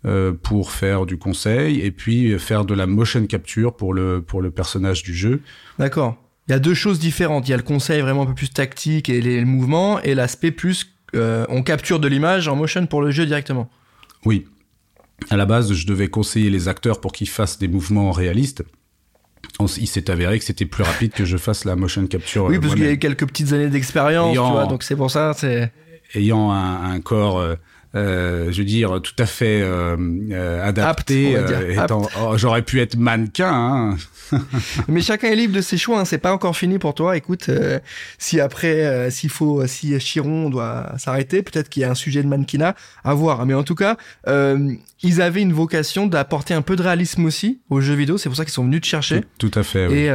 [0.05, 4.41] euh, pour faire du conseil et puis faire de la motion capture pour le pour
[4.41, 5.41] le personnage du jeu.
[5.79, 6.15] D'accord.
[6.47, 7.47] Il y a deux choses différentes.
[7.47, 10.51] Il y a le conseil vraiment un peu plus tactique et les, mouvements, et l'aspect
[10.51, 13.69] plus euh, on capture de l'image en motion pour le jeu directement.
[14.25, 14.45] Oui.
[15.29, 18.63] À la base, je devais conseiller les acteurs pour qu'ils fassent des mouvements réalistes.
[19.77, 22.45] il s'est avéré que c'était plus rapide que je fasse la motion capture.
[22.45, 25.11] Oui, parce qu'il y a eu quelques petites années d'expérience, tu vois, donc c'est pour
[25.11, 25.33] ça.
[26.13, 27.55] Ayant un, un corps euh,
[27.97, 29.95] euh, je veux dire, tout à fait euh,
[30.31, 31.37] euh adapté.
[32.19, 33.51] Oh, j'aurais pu être mannequin.
[33.51, 33.97] Hein.
[34.87, 35.99] Mais chacun est libre de ses choix.
[35.99, 36.05] Hein.
[36.05, 37.17] C'est pas encore fini pour toi.
[37.17, 37.49] Écoute,
[38.17, 42.27] si après, s'il faut, si Chiron doit s'arrêter, peut-être qu'il y a un sujet de
[42.27, 43.45] mannequinat à voir.
[43.45, 43.97] Mais en tout cas,
[45.03, 48.17] ils avaient une vocation d'apporter un peu de réalisme aussi aux jeux vidéo.
[48.17, 49.21] C'est pour ça qu'ils sont venus te chercher.
[49.37, 49.87] Tout, à fait.
[49.87, 49.95] Oui.
[49.95, 50.09] Et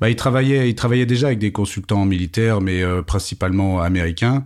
[0.00, 4.44] bah, ils travaillaient, ils travaillaient déjà avec des consultants militaires, mais principalement américains.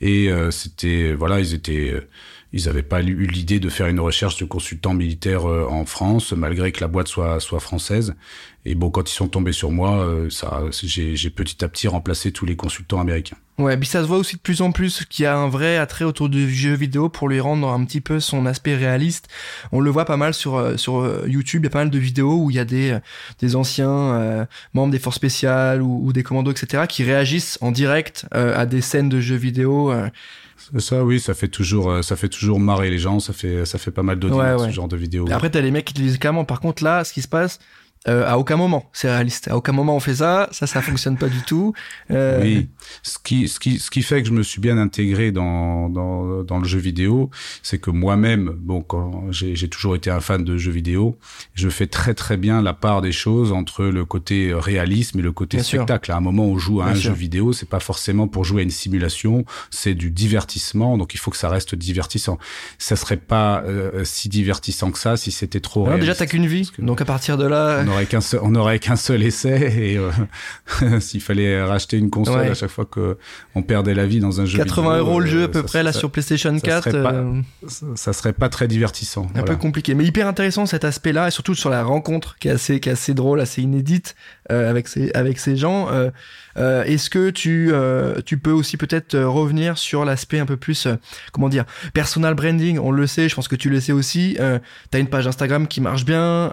[0.00, 2.08] Et euh, c'était voilà, ils étaient euh,
[2.52, 6.32] ils n'avaient pas eu l'idée de faire une recherche de consultants militaires euh, en France,
[6.32, 8.14] malgré que la boîte soit, soit française.
[8.64, 12.46] Et bon, quand ils sont tombés sur moi, ça, j'ai petit à petit remplacé tous
[12.46, 13.36] les consultants américains.
[13.60, 15.76] Ouais, puis ça se voit aussi de plus en plus qu'il y a un vrai
[15.76, 19.28] attrait autour du jeu vidéo pour lui rendre un petit peu son aspect réaliste.
[19.72, 22.44] On le voit pas mal sur sur YouTube, il y a pas mal de vidéos
[22.44, 22.98] où il y a des
[23.38, 28.26] des anciens membres des forces spéciales ou, ou, des commandos, etc., qui réagissent en direct
[28.32, 29.92] à des scènes de jeux vidéo.
[30.78, 33.18] Ça, oui, ça fait toujours, euh, ça fait toujours marrer les gens.
[33.20, 35.26] Ça fait, ça fait pas mal d'audience ce genre de vidéo.
[35.30, 36.44] Après, t'as les mecs qui te disent carrément.
[36.44, 37.58] Par contre, là, ce qui se passe,
[38.08, 39.48] euh, à aucun moment, c'est réaliste.
[39.48, 41.74] À aucun moment on fait ça, ça, ça fonctionne pas du tout.
[42.10, 42.40] Euh...
[42.42, 42.68] Oui,
[43.02, 46.42] ce qui, ce qui, ce qui fait que je me suis bien intégré dans dans,
[46.42, 47.30] dans le jeu vidéo,
[47.62, 51.18] c'est que moi-même, bon, quand j'ai toujours été un fan de jeux vidéo,
[51.54, 55.32] je fais très très bien la part des choses entre le côté réalisme et le
[55.32, 56.12] côté spectacle.
[56.12, 58.64] À un moment on joue à un jeu vidéo, c'est pas forcément pour jouer à
[58.64, 62.38] une simulation, c'est du divertissement, donc il faut que ça reste divertissant.
[62.78, 65.86] Ça serait pas euh, si divertissant que ça si c'était trop.
[65.86, 68.78] Alors, déjà, t'as qu'une vie, donc à partir de là n'aurait qu'un seul, on n'aurait
[68.78, 73.18] qu'un seul essai et euh, s'il fallait racheter une console à chaque fois que
[73.54, 75.92] on perdait la vie dans un jeu 80 euros le jeu à peu près là
[75.92, 77.42] sur PlayStation 4 ça serait, pas, euh,
[77.94, 81.30] ça serait pas très divertissant un peu compliqué mais hyper intéressant cet aspect là et
[81.30, 84.14] surtout sur la rencontre qui est assez qui est assez drôle assez inédite
[84.50, 87.72] euh, avec ces avec ces gens euh, est-ce que tu
[88.26, 90.88] tu peux aussi peut-être revenir sur l'aspect un peu plus
[91.32, 92.78] comment dire personal branding?
[92.78, 94.36] On le sait, je pense que tu le sais aussi.
[94.36, 96.50] Tu as une page Instagram qui marche bien,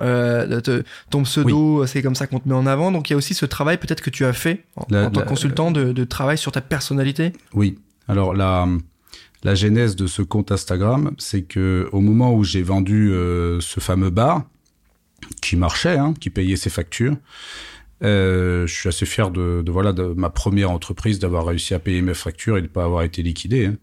[1.09, 2.91] ton pseudo, c'est comme ça qu'on te met en avant.
[2.91, 5.27] Donc il y a aussi ce travail peut-être que tu as fait en, tant que
[5.27, 7.33] consultant de, de travail sur ta personnalité.
[7.53, 7.77] Oui.
[8.07, 8.67] Alors la
[9.43, 14.09] la genèse de ce compte Instagram, c'est que au moment où j'ai vendu ce fameux
[14.09, 14.43] bar
[15.41, 17.15] qui marchait, hein, qui payait ses factures,
[18.03, 21.79] euh, je suis assez fier de, de, voilà de ma première entreprise d'avoir réussi à
[21.79, 23.67] payer mes factures et de pas avoir été liquidé.
[23.67, 23.75] Hein.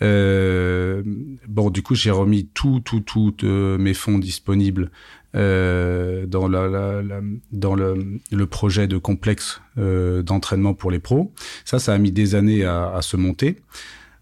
[0.00, 1.02] Euh,
[1.48, 4.92] bon, du coup, j'ai remis tout, tout, tout euh, mes fonds disponibles
[5.34, 7.20] euh, dans, la, la, la,
[7.52, 11.32] dans le, le, projet de complexe euh, d'entraînement pour les pros.
[11.64, 13.56] Ça, ça a mis des années à, à se monter.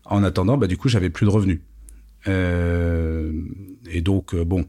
[0.04, 1.60] En attendant, bah, du coup, j'avais plus de revenus.
[2.28, 3.32] Euh,
[3.90, 4.66] et donc, bon,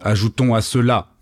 [0.00, 1.12] ajoutons à cela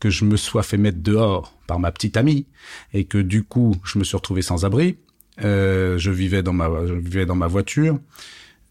[0.00, 2.46] que je me sois fait mettre dehors par ma petite amie
[2.94, 4.96] et que du coup je me suis retrouvé sans abri.
[5.42, 7.98] Euh, je vivais dans ma je vivais dans ma voiture.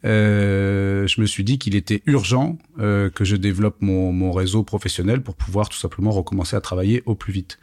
[0.05, 5.21] Euh, je me suis dit qu'il était urgent euh, que je développe mon, réseau professionnel
[5.21, 7.59] pour pouvoir tout simplement recommencer à travailler au plus vite.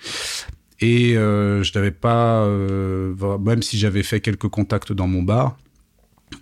[0.81, 2.47] Et euh, je n'avais pas,
[3.38, 5.57] même si j'avais fait quelques contacts dans mon bar,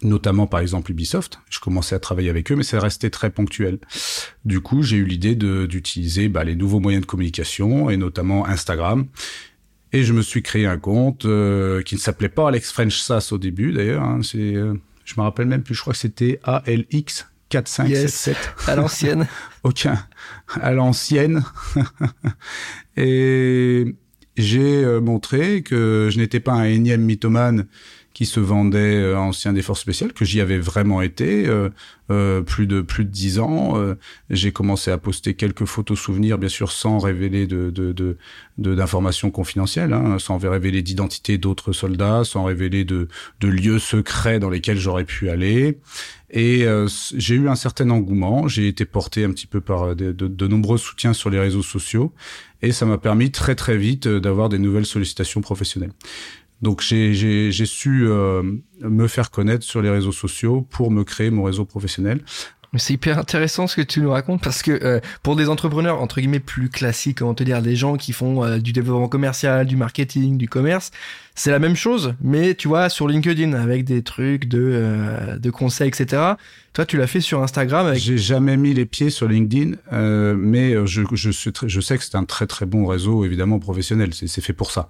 [0.02, 1.40] notamment par exemple Ubisoft.
[1.50, 3.78] Je commençais à travailler avec eux, mais c'est resté très ponctuel.
[4.44, 9.06] Du coup, j'ai eu l'idée d'utiliser bah, les nouveaux moyens de communication et notamment Instagram.
[9.94, 13.38] Et je me suis créé un compte qui ne s'appelait pas Alex French Sass au
[13.38, 14.02] début d'ailleurs.
[14.02, 14.22] Hein,
[15.04, 15.74] je me rappelle même plus.
[15.74, 18.36] Je crois que c'était ALX 4577.
[18.66, 19.26] à l'ancienne.
[19.62, 19.98] Aucun.
[20.60, 21.42] À l'ancienne.
[22.96, 23.94] et
[24.36, 27.66] j'ai euh, montré que je n'étais pas un énième mythomane
[28.14, 31.70] qui se vendait euh, ancien des forces spéciales, que j'y avais vraiment été euh,
[32.10, 33.76] euh, plus de plus de dix ans.
[33.76, 33.94] Euh,
[34.28, 38.16] j'ai commencé à poster quelques photos souvenirs, bien sûr, sans révéler de de
[38.58, 43.08] d'informations de, confidentielles, hein, sans révéler d'identité d'autres soldats, sans révéler de
[43.40, 45.78] de lieux secrets dans lesquels j'aurais pu aller.
[46.30, 48.48] Et euh, j'ai eu un certain engouement.
[48.48, 51.62] J'ai été porté un petit peu par de, de, de nombreux soutiens sur les réseaux
[51.62, 52.12] sociaux,
[52.62, 55.92] et ça m'a permis très très vite d'avoir des nouvelles sollicitations professionnelles.
[56.62, 58.42] Donc j'ai su euh,
[58.80, 62.20] me faire connaître sur les réseaux sociaux pour me créer mon réseau professionnel.
[62.78, 66.20] C'est hyper intéressant ce que tu nous racontes parce que euh, pour des entrepreneurs entre
[66.20, 69.76] guillemets plus classiques, on te dire des gens qui font euh, du développement commercial, du
[69.76, 70.90] marketing, du commerce,
[71.34, 75.50] c'est la même chose, mais tu vois sur LinkedIn avec des trucs de euh, de
[75.50, 76.32] conseils, etc.
[76.72, 77.88] Toi, tu l'as fait sur Instagram.
[77.88, 78.00] Avec...
[78.00, 79.76] J'ai jamais mis les pieds sur LinkedIn,
[80.34, 81.30] mais je je,
[81.66, 84.14] je sais que c'est un très très bon réseau évidemment professionnel.
[84.14, 84.88] C'est fait pour ça.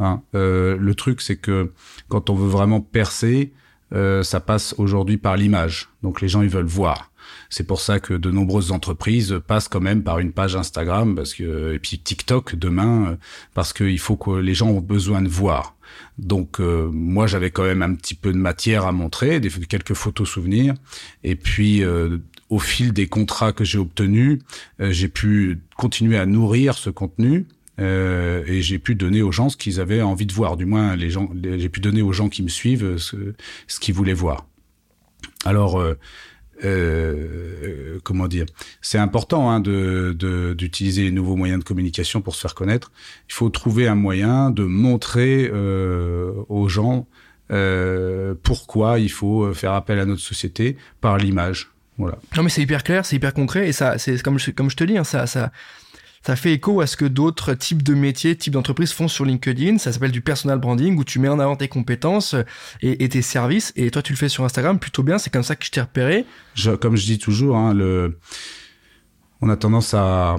[0.00, 0.22] Hein.
[0.32, 1.72] le truc, c'est que
[2.08, 3.52] quand on veut vraiment percer,
[3.92, 5.88] ça passe aujourd'hui par l'image.
[6.02, 7.10] Donc les gens ils veulent voir.
[7.48, 11.34] C'est pour ça que de nombreuses entreprises passent quand même par une page Instagram parce
[11.34, 13.18] que et puis TikTok demain
[13.54, 15.76] parce qu'il faut que les gens ont besoin de voir.
[16.18, 20.28] Donc euh, moi j'avais quand même un petit peu de matière à montrer, quelques photos
[20.28, 20.74] souvenirs
[21.24, 24.40] et puis euh, au fil des contrats que j'ai obtenus,
[24.80, 27.46] euh, j'ai pu continuer à nourrir ce contenu
[27.80, 30.56] et j'ai pu donner aux gens ce qu'ils avaient envie de voir.
[30.56, 33.16] Du moins, les gens, j'ai pu donner aux gens qui me suivent ce,
[33.80, 34.46] qu'ils voulaient voir.
[35.44, 35.82] Alors,
[36.64, 38.46] euh, comment dire?
[38.82, 42.92] C'est important hein, de d'utiliser les nouveaux moyens de communication pour se faire connaître.
[43.28, 47.06] Il faut trouver un moyen de montrer euh, aux gens
[47.50, 51.70] euh, pourquoi il faut faire appel à notre société par l'image.
[51.98, 52.18] Voilà.
[52.36, 54.76] Non mais c'est hyper clair, c'est hyper concret et ça, c'est comme je, comme je
[54.76, 55.26] te dis, hein, ça,
[56.22, 59.78] ça fait écho à ce que d'autres types de métiers, types d'entreprises font sur LinkedIn.
[59.78, 62.34] Ça s'appelle du personal branding où tu mets en avant tes compétences
[62.82, 63.72] et, tes services.
[63.76, 65.16] Et toi, tu le fais sur Instagram plutôt bien.
[65.18, 66.26] C'est comme ça que je t'ai repéré.
[66.80, 67.74] Comme je dis toujours, hein,
[69.40, 70.36] on a tendance à,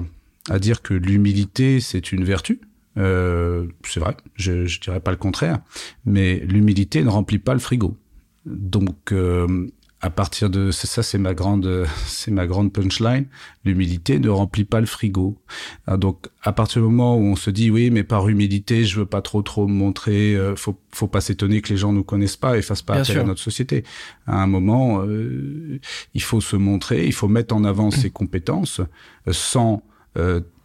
[0.48, 2.60] à dire que l'humilité, c'est une vertu.
[2.98, 5.60] Euh, c'est vrai, je, je dirais pas le contraire,
[6.04, 7.96] mais l'humilité ne remplit pas le frigo.
[8.44, 9.66] Donc, euh,
[10.04, 13.26] à partir de ça, c'est ma grande, c'est ma grande punchline.
[13.64, 15.38] L'humilité ne remplit pas le frigo.
[15.86, 18.98] Ah, donc, à partir du moment où on se dit oui, mais par humilité, je
[18.98, 22.02] veux pas trop trop me montrer, euh, faut faut pas s'étonner que les gens nous
[22.02, 23.84] connaissent pas et fassent pas appel à notre société.
[24.26, 25.78] À un moment, euh,
[26.14, 28.80] il faut se montrer, il faut mettre en avant ses compétences
[29.28, 29.82] euh, sans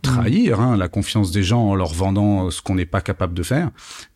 [0.08, 3.44] trahir hein, la confiance des gens en leur vendant ce qu'on n'est pas capable de
[3.44, 3.70] faire,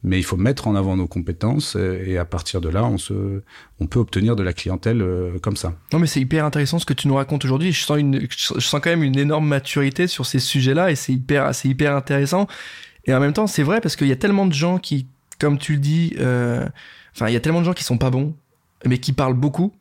[0.04, 3.42] mais il faut mettre en avant nos compétences et, à partir de là, on se,
[3.80, 5.74] on peut obtenir de la clientèle euh, comme ça.
[5.94, 7.72] Non, mais c'est hyper intéressant ce que tu nous racontes aujourd'hui.
[7.72, 11.14] Je sens une, je sens quand même une énorme maturité sur ces sujets-là et c'est
[11.14, 12.48] hyper, c'est hyper intéressant.
[13.06, 15.08] Et en même temps, c'est vrai parce qu'il y a tellement de gens qui,
[15.40, 16.68] comme tu le dis, euh,
[17.16, 18.36] enfin, il y a tellement de gens qui sont pas bons,
[18.86, 19.74] mais qui parlent beaucoup.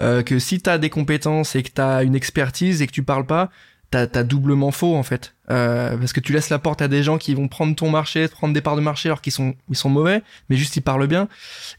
[0.00, 2.92] Euh, que si tu as des compétences et que tu as une expertise et que
[2.92, 3.50] tu parles pas,
[3.90, 5.34] t'as doublement faux en fait.
[5.50, 8.28] Euh, parce que tu laisses la porte à des gens qui vont prendre ton marché
[8.28, 11.08] prendre des parts de marché alors qu'ils sont ils sont mauvais mais juste ils parlent
[11.08, 11.28] bien.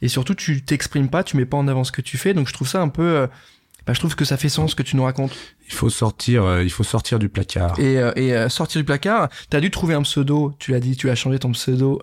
[0.01, 2.33] Et surtout tu t'exprimes pas tu mets pas en avant ce que tu fais.
[2.33, 3.27] Donc je trouve ça un peu euh,
[3.87, 5.35] bah, je trouve que ça fait sens ce que tu nous racontes.
[5.67, 7.79] Il faut sortir euh, il faut sortir du placard.
[7.79, 11.15] Et, et sortir du placard t'as dû trouver un pseudo tu l'as dit tu as
[11.15, 12.01] changé ton pseudo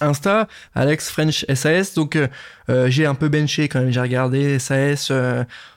[0.00, 2.18] Insta Alex French SAS donc
[2.86, 5.12] j'ai un peu benché quand même j'ai regardé SAS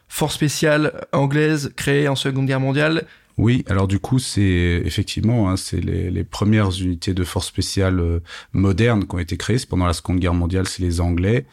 [0.07, 3.05] force spéciale anglaise créée en Seconde Guerre mondiale
[3.37, 7.99] oui, alors du coup, c'est effectivement, hein, c'est les, les, premières unités de force spéciale
[7.99, 8.19] euh,
[8.51, 9.57] modernes qui ont été créées.
[9.69, 11.45] Pendant la Seconde Guerre mondiale, c'est les Anglais.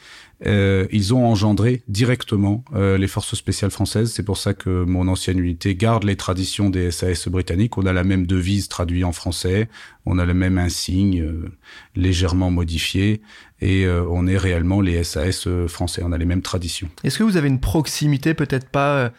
[0.47, 4.13] Euh, ils ont engendré directement euh, les forces spéciales françaises.
[4.13, 7.79] C'est pour ça que mon ancienne unité garde les traditions des SAS britanniques.
[7.79, 9.69] On a la même devise traduite en français,
[10.07, 11.53] on a le même insigne euh,
[11.97, 13.23] légèrement modifié
[13.61, 16.03] et euh, on est réellement les SAS français.
[16.05, 16.89] On a les mêmes traditions.
[17.05, 19.13] Est-ce que vous avez une proximité, peut-être pas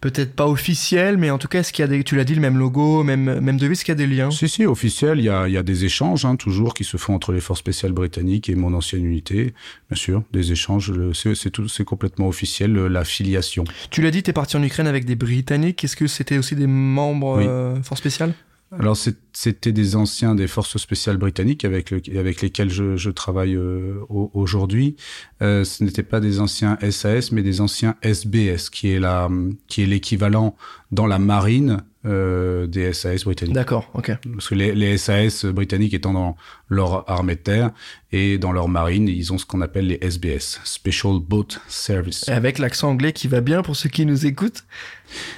[0.00, 2.34] peut-être pas officiel, mais en tout cas, est-ce qu'il y a des, tu l'as dit,
[2.34, 4.30] le même logo, même, même devise, est-ce qu'il y a des liens?
[4.30, 6.96] Si, si, officiel, il y a, il y a des échanges, hein, toujours, qui se
[6.96, 9.54] font entre les forces spéciales britanniques et mon ancienne unité,
[9.90, 13.64] bien sûr, des échanges, c'est tout, c'est complètement officiel, la filiation.
[13.90, 16.56] Tu l'as dit, tu es parti en Ukraine avec des Britanniques, est-ce que c'était aussi
[16.56, 18.34] des membres euh, forces spéciales?
[18.78, 18.96] Alors
[19.32, 24.00] c'était des anciens des forces spéciales britanniques avec, le, avec lesquels je, je travaille euh,
[24.08, 24.94] aujourd'hui.
[25.42, 29.28] Euh, ce n'étaient pas des anciens SAS, mais des anciens SBS, qui est la,
[29.66, 30.56] qui est l'équivalent
[30.92, 33.54] dans la marine euh, des SAS britanniques.
[33.54, 34.12] D'accord, ok.
[34.32, 36.36] Parce que les, les, SAS britanniques étant dans
[36.68, 37.70] leur armée de terre
[38.12, 42.28] et dans leur marine, ils ont ce qu'on appelle les SBS, Special Boat Service.
[42.28, 44.64] avec l'accent anglais qui va bien pour ceux qui nous écoutent.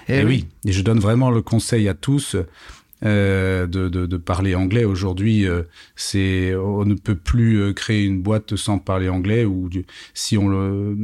[0.06, 0.46] Et, eh et oui.
[0.66, 2.36] et je donne vraiment le conseil à tous
[3.04, 4.84] euh, de, de, de, parler anglais.
[4.84, 5.64] Aujourd'hui, euh,
[5.96, 9.68] c'est on ne peut plus euh, créer une boîte sans parler anglais ou
[10.14, 10.96] si on le,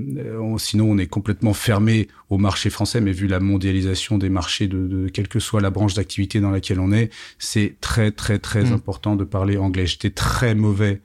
[0.59, 3.01] sinon on est complètement fermé au marché français.
[3.01, 6.53] Mais vu la mondialisation des marchés de, de quelle que soit la branche d'activité dans
[6.53, 8.73] laquelle on est, c'est très très très mmh.
[8.75, 9.87] important de parler anglais.
[9.87, 11.01] J'étais très mauvais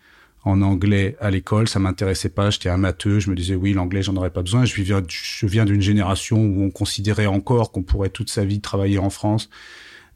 [0.46, 4.16] en anglais à l'école, ça m'intéressait pas, j'étais amateur, je me disais oui, l'anglais, j'en
[4.16, 4.66] aurais pas besoin.
[4.66, 8.62] Je viens, je viens d'une génération où on considérait encore qu'on pourrait toute sa vie
[8.62, 9.50] travailler en France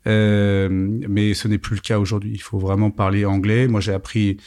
[0.07, 2.31] mais ce n'est plus le cas aujourd'hui.
[2.33, 3.67] Il faut vraiment parler anglais.
[3.67, 4.37] Moi, j'ai appris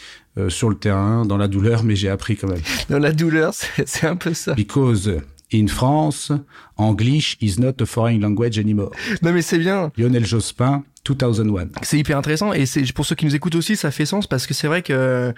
[0.48, 2.62] sur le terrain, dans la douleur, mais j'ai appris quand même.
[2.88, 4.54] Dans la douleur, c'est un peu ça.
[4.54, 5.10] Because
[5.52, 6.32] in France,
[6.76, 8.90] English is not a foreign language anymore.
[9.22, 9.90] Non mais c'est bien.
[9.96, 11.68] Lionel Jospin, 2001.
[11.82, 14.46] C'est hyper intéressant et c'est pour ceux qui nous écoutent aussi, ça fait sens parce
[14.46, 15.34] que c'est vrai que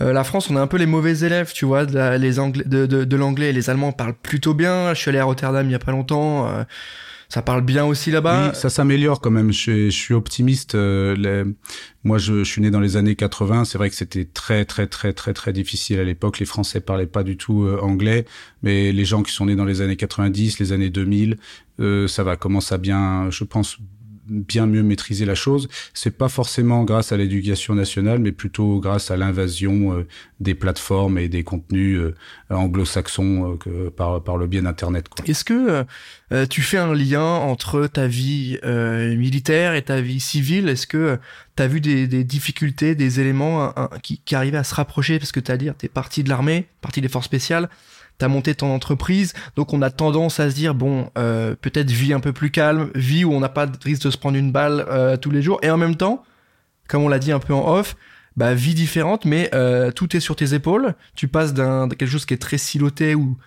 [0.00, 2.62] euh, la France, on est un peu les mauvais élèves, tu vois, de, les anglais,
[2.64, 3.52] de, de, de l'anglais.
[3.52, 4.94] Les Allemands parlent plutôt bien.
[4.94, 6.48] Je suis allé à Rotterdam il y a pas longtemps.
[6.48, 6.62] Euh,
[7.30, 8.54] ça parle bien aussi là-bas.
[8.54, 9.52] Ça s'améliore quand même.
[9.52, 10.74] Je suis, optimiste.
[10.74, 11.44] Euh.
[12.02, 13.64] Moi, je, je, suis né dans les années 80.
[13.66, 16.40] C'est vrai que c'était très, très, très, très, très difficile à l'époque.
[16.40, 18.26] Les Français parlaient pas du tout euh, anglais,
[18.64, 21.38] mais les gens qui sont nés dans les années 90, les années 2000,
[21.78, 23.78] euh, ça va commencer à bien, je pense,
[24.30, 25.68] bien mieux maîtriser la chose.
[25.92, 30.06] C'est pas forcément grâce à l'éducation nationale, mais plutôt grâce à l'invasion euh,
[30.38, 32.14] des plateformes et des contenus euh,
[32.48, 35.06] anglo-saxons euh, par, le biais d'Internet.
[35.26, 35.84] Est-ce que
[36.46, 40.68] tu fais un lien entre ta vie militaire et ta vie civile?
[40.68, 41.18] Est-ce que
[41.56, 45.18] tu as vu des, difficultés, des éléments qui, arrivaient à se rapprocher?
[45.18, 47.68] Parce que tu as dire, tu es parti de l'armée, parti des forces spéciales
[48.20, 52.12] t'as monté ton entreprise, donc on a tendance à se dire bon, euh, peut-être vie
[52.12, 54.52] un peu plus calme, vie où on n'a pas de risque de se prendre une
[54.52, 56.22] balle euh, tous les jours, et en même temps,
[56.86, 57.96] comme on l'a dit un peu en off,
[58.36, 60.94] bah vie différente, mais euh, tout est sur tes épaules.
[61.16, 63.38] Tu passes d'un quelque chose qui est très siloté où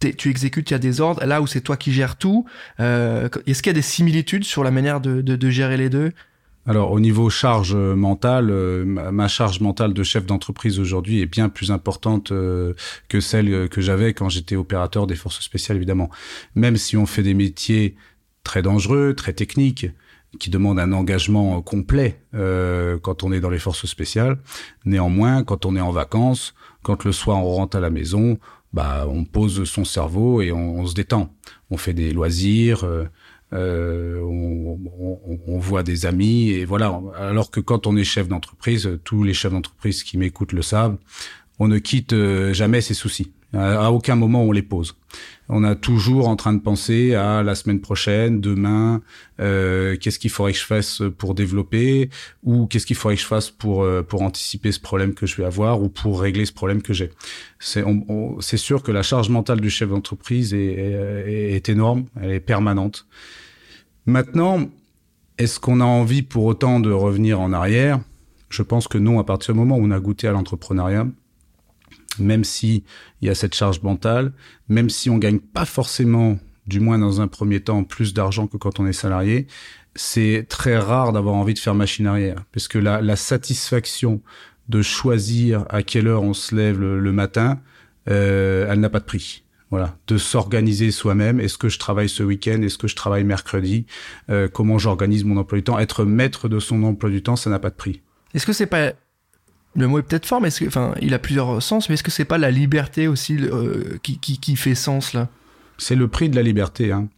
[0.00, 2.44] tu exécutes, il y a des ordres, là où c'est toi qui gères tout.
[2.78, 6.12] Est-ce qu'il y a des similitudes sur la manière de, de, de gérer les deux?
[6.68, 11.48] Alors au niveau charge mentale, euh, ma charge mentale de chef d'entreprise aujourd'hui est bien
[11.48, 12.74] plus importante euh,
[13.08, 16.10] que celle que j'avais quand j'étais opérateur des forces spéciales évidemment.
[16.54, 17.96] Même si on fait des métiers
[18.44, 19.86] très dangereux, très techniques,
[20.38, 24.38] qui demandent un engagement complet euh, quand on est dans les forces spéciales.
[24.84, 28.38] Néanmoins, quand on est en vacances, quand le soir on rentre à la maison,
[28.74, 31.32] bah on pose son cerveau et on, on se détend.
[31.70, 32.84] On fait des loisirs.
[32.84, 33.06] Euh,
[33.52, 37.00] on, on, on, voit des amis et voilà.
[37.16, 40.96] Alors que quand on est chef d'entreprise, tous les chefs d'entreprise qui m'écoutent le savent,
[41.58, 43.32] on ne quitte euh, jamais ses soucis.
[43.54, 44.94] À aucun moment on les pose.
[45.48, 49.00] On a toujours en train de penser à la semaine prochaine, demain,
[49.40, 52.10] euh, qu'est-ce qu'il faudrait que je fasse pour développer,
[52.42, 55.34] ou qu'est-ce qu'il faudrait que je fasse pour euh, pour anticiper ce problème que je
[55.36, 57.10] vais avoir, ou pour régler ce problème que j'ai.
[57.58, 57.82] C'est
[58.40, 62.40] c'est sûr que la charge mentale du chef d'entreprise est, est, est énorme, elle est
[62.40, 63.06] permanente.
[64.04, 64.68] Maintenant,
[65.38, 68.00] est-ce qu'on a envie pour autant de revenir en arrière?
[68.50, 69.18] Je pense que non.
[69.20, 71.06] À partir du moment où on a goûté à l'entrepreneuriat,
[72.18, 72.84] même si
[73.20, 74.32] il y a cette charge mentale,
[74.68, 78.56] même si on gagne pas forcément, du moins dans un premier temps, plus d'argent que
[78.56, 79.46] quand on est salarié,
[79.94, 84.20] c'est très rare d'avoir envie de faire machine arrière, parce que la, la satisfaction
[84.68, 87.60] de choisir à quelle heure on se lève le, matin,
[88.08, 89.44] euh, elle n'a pas de prix.
[89.70, 91.40] Voilà, de s'organiser soi-même.
[91.40, 92.62] Est-ce que je travaille ce week-end?
[92.62, 93.84] Est-ce que je travaille mercredi?
[94.30, 95.78] Euh, Comment j'organise mon emploi du temps?
[95.78, 98.00] Être maître de son emploi du temps, ça n'a pas de prix.
[98.32, 98.94] Est-ce que c'est pas
[99.76, 102.02] le mot est peut-être fort, mais est-ce que, enfin, il a plusieurs sens, mais est-ce
[102.02, 105.28] que c'est pas la liberté aussi euh, qui, qui, qui, fait sens là?
[105.76, 106.92] C'est le prix de la liberté.
[106.92, 107.08] Hein.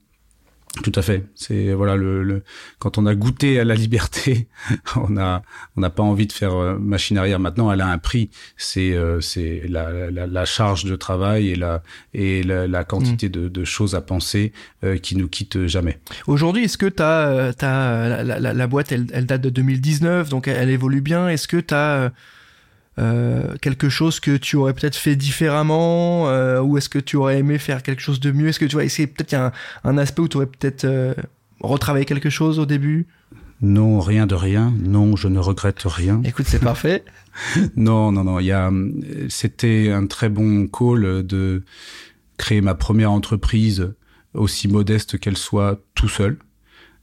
[0.85, 1.27] Tout à fait.
[1.35, 2.45] C'est voilà le, le,
[2.79, 4.47] quand on a goûté à la liberté,
[4.97, 5.43] on a
[5.77, 7.41] on n'a pas envie de faire euh, machine arrière.
[7.41, 8.31] Maintenant, elle a un prix.
[8.57, 11.83] C'est euh, c'est la, la, la, charge de travail et la
[12.15, 13.33] et la, la quantité mm.
[13.33, 14.53] de, de, choses à penser
[14.85, 15.99] euh, qui nous quittent jamais.
[16.29, 20.47] Aujourd'hui, est-ce que tu as, as la, la, boîte elle, elle, date de 2019, donc
[20.47, 21.29] elle, elle évolue bien.
[21.29, 22.13] Est-ce que tu as
[23.01, 27.39] euh, quelque chose que tu aurais peut-être fait différemment euh, ou est-ce que tu aurais
[27.39, 28.49] aimé faire quelque chose de mieux?
[28.49, 29.53] Est-ce que tu vois, est peut-être a
[29.85, 31.15] un, aspect où tu aurais peut-être euh,
[31.61, 33.07] retravaillé quelque chose au début?
[33.63, 34.75] Non, rien de rien.
[34.83, 36.21] Non, je ne regrette rien.
[36.25, 37.05] Écoute, c'est parfait.
[37.77, 38.39] non, non, non.
[38.39, 38.71] Il y a,
[39.29, 41.63] c'était un très bon call de
[42.37, 43.95] créer ma première entreprise
[44.35, 46.39] aussi modeste qu'elle soit tout seul.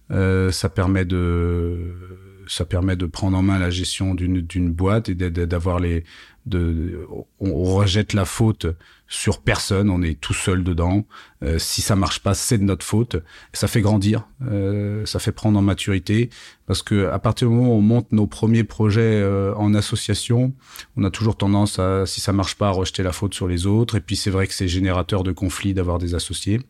[0.10, 5.80] ça permet de ça permet de prendre en main la gestion d'une boîte et d'avoir
[5.80, 6.04] les
[6.48, 7.06] de
[7.40, 8.66] on, rejette la faute
[9.08, 11.06] sur personne, on est tout seul dedans.
[11.44, 13.18] Euh, si ça marche pas, c'est de notre faute.
[13.54, 16.30] Ça fait grandir, euh, ça fait prendre en maturité,
[16.66, 20.54] parce que à partir du moment où on monte nos premiers projets euh, en association,
[20.96, 23.66] on a toujours tendance à, si ça marche pas, à rejeter la faute sur les
[23.66, 23.96] autres.
[23.96, 26.62] Et puis c'est vrai que c'est générateur de conflits d'avoir des associés.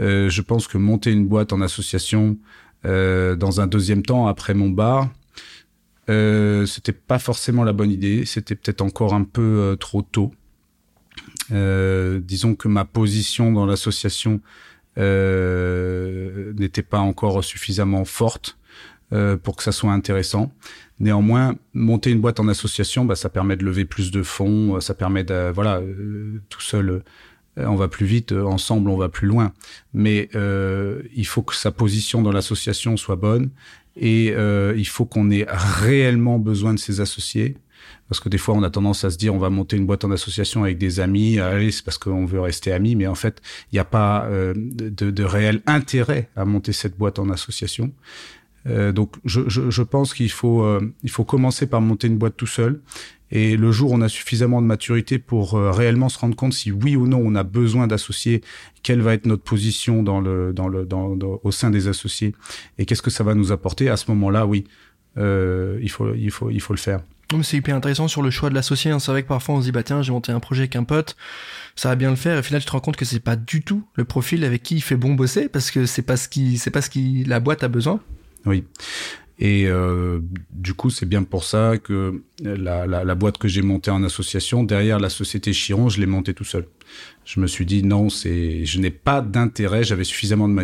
[0.00, 2.38] je pense que monter une boîte en association,
[2.84, 5.10] dans un deuxième temps, après mon bar,
[6.08, 8.24] euh, c'était pas forcément la bonne idée.
[8.24, 10.32] C'était peut-être encore un peu euh, trop tôt.
[11.52, 14.40] Euh, disons que ma position dans l'association
[14.98, 18.56] euh, n'était pas encore suffisamment forte
[19.42, 20.52] pour que ça soit intéressant.
[21.00, 24.92] Néanmoins, monter une boîte en association, bah, ça permet de lever plus de fonds, ça
[24.92, 25.80] permet de, voilà,
[26.50, 27.02] tout seul euh,
[27.66, 29.52] on va plus vite, euh, ensemble on va plus loin.
[29.94, 33.50] Mais euh, il faut que sa position dans l'association soit bonne
[33.96, 37.56] Et euh, il faut qu'on ait réellement besoin de ces associés.
[38.08, 40.04] Parce que des fois, on a tendance à se dire, on va monter une boîte
[40.04, 41.38] en association avec des amis.
[41.38, 42.96] Allez, c'est parce qu'on veut rester amis.
[42.96, 46.96] Mais en fait, il n'y a pas euh, de, de, réel intérêt à monter cette
[46.96, 47.92] boîte en association.
[48.66, 52.18] Euh, donc, je, je, je pense qu'il faut, euh, il faut commencer par monter une
[52.18, 52.80] boîte tout seul.
[53.30, 56.54] Et le jour où on a suffisamment de maturité pour euh, réellement se rendre compte
[56.54, 58.42] si oui ou non on a besoin d'associer,
[58.82, 62.34] quelle va être notre position dans le, dans le, dans, au sein des associés
[62.78, 64.64] et qu'est-ce que ça va nous apporter, à ce moment-là, oui,
[65.18, 67.00] euh, il, faut, il, faut, il faut le faire.
[67.42, 68.90] C'est hyper intéressant sur le choix de l'associé.
[68.90, 68.98] Hein.
[68.98, 70.84] C'est vrai que parfois on se dit bah tiens j'ai monté un projet avec un
[70.84, 71.14] pote,
[71.76, 72.36] ça va bien le faire.
[72.36, 74.62] Et au final tu te rends compte que c'est pas du tout le profil avec
[74.62, 77.24] qui il fait bon bosser parce que c'est pas ce qui c'est pas ce qui
[77.24, 78.00] la boîte a besoin.
[78.46, 78.64] Oui.
[79.38, 80.20] Et euh,
[80.50, 84.98] du coup, c'est bien pour ça que la, boîte que j'ai montée en association, derrière
[84.98, 86.66] la société Chiron, je l'ai montée tout seul
[87.28, 89.84] je me suis dit non, c'est, je n'ai pas d'intérêt.
[89.84, 90.54] J'avais suffisamment de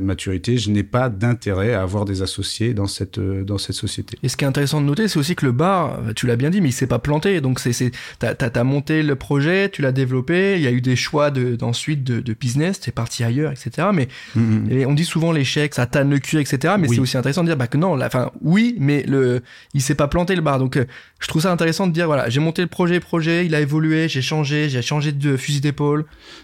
[0.00, 0.56] maturité.
[0.56, 4.16] Je n'ai pas d'intérêt à avoir des associés dans cette dans cette société.
[4.22, 6.48] Et ce qui est intéressant de noter, c'est aussi que le bar, tu l'as bien
[6.48, 7.42] dit, mais il s'est pas planté.
[7.42, 7.90] Donc c'est c'est
[8.20, 10.54] t'as as, monté le projet, tu l'as développé.
[10.56, 12.80] Il y a eu des choix de d'ensuite de, de business.
[12.80, 13.88] T'es parti ailleurs, etc.
[13.92, 14.72] Mais mm-hmm.
[14.72, 16.76] et on dit souvent l'échec, ça tanne le cul, etc.
[16.78, 19.42] Mais c'est aussi intéressant de dire bah que non, enfin oui, mais le
[19.74, 20.58] il s'est pas planté le bar.
[20.58, 20.86] Donc euh,
[21.20, 24.08] je trouve ça intéressant de dire voilà, j'ai monté le projet, projet, il a évolué,
[24.08, 25.97] j'ai changé, j'ai changé de fusil d'épaule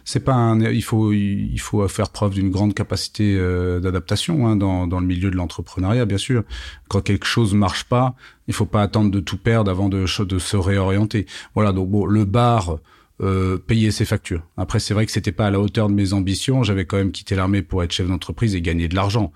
[0.05, 4.57] c'est pas un, il faut il faut faire preuve d'une grande capacité euh, d'adaptation hein,
[4.57, 6.43] dans, dans le milieu de l'entrepreneuriat, bien sûr.
[6.89, 8.15] Quand quelque chose marche pas,
[8.49, 11.27] il faut pas attendre de tout perdre avant de, de se réorienter.
[11.55, 12.79] Voilà, donc bon, le bar
[13.23, 14.43] euh, payer ses factures.
[14.57, 16.65] Après, c'est vrai que c'était pas à la hauteur de mes ambitions.
[16.65, 19.33] J'avais quand même quitté l'armée pour être chef d'entreprise et gagner de l'argent.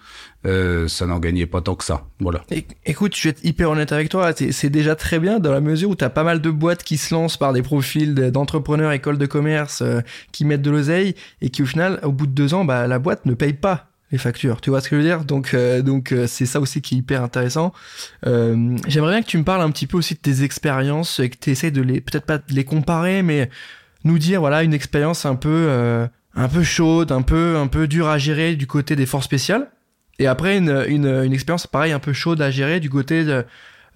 [0.47, 2.09] Euh, ça n'en gagnait pas tant que ça.
[2.19, 2.43] Voilà.
[2.87, 4.33] Écoute, je vais être hyper honnête avec toi.
[4.33, 6.97] C'est déjà très bien dans la mesure où tu as pas mal de boîtes qui
[6.97, 10.01] se lancent par des profils d'entrepreneurs, écoles de commerce, euh,
[10.33, 12.99] qui mettent de l'oseille et qui au final, au bout de deux ans, bah, la
[12.99, 14.61] boîte ne paye pas les factures.
[14.61, 15.25] Tu vois ce que je veux dire?
[15.25, 17.73] Donc, euh, donc euh, c'est ça aussi qui est hyper intéressant.
[18.27, 21.29] Euh, J'aimerais bien que tu me parles un petit peu aussi de tes expériences et
[21.29, 23.51] que tu essaies de les, peut-être pas de les comparer, mais
[24.05, 25.69] nous dire voilà une expérience un peu,
[26.35, 29.71] un peu chaude, un peu, un peu dure à gérer du côté des forces spéciales.
[30.19, 33.25] Et après une, une, expérience pareil un peu chaude à gérer du côté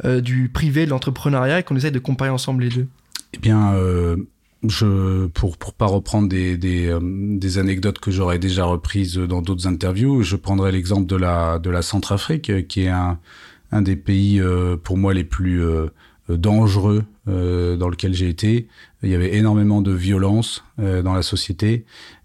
[0.04, 2.88] du privé, de l'entrepreneuriat, et qu'on essaie de comparer ensemble les deux.
[3.32, 3.74] Eh bien,
[4.68, 9.42] je pour pour pas reprendre des des, euh, des anecdotes que j'aurais déjà reprises dans
[9.42, 13.18] d'autres interviews, je prendrai l'exemple de la de la Centrafrique euh, qui est un
[13.72, 15.62] un des pays euh, pour moi les plus
[16.28, 18.68] dangereux dans lequel j'ai été.
[19.02, 21.84] Il y avait énormément de violence dans la société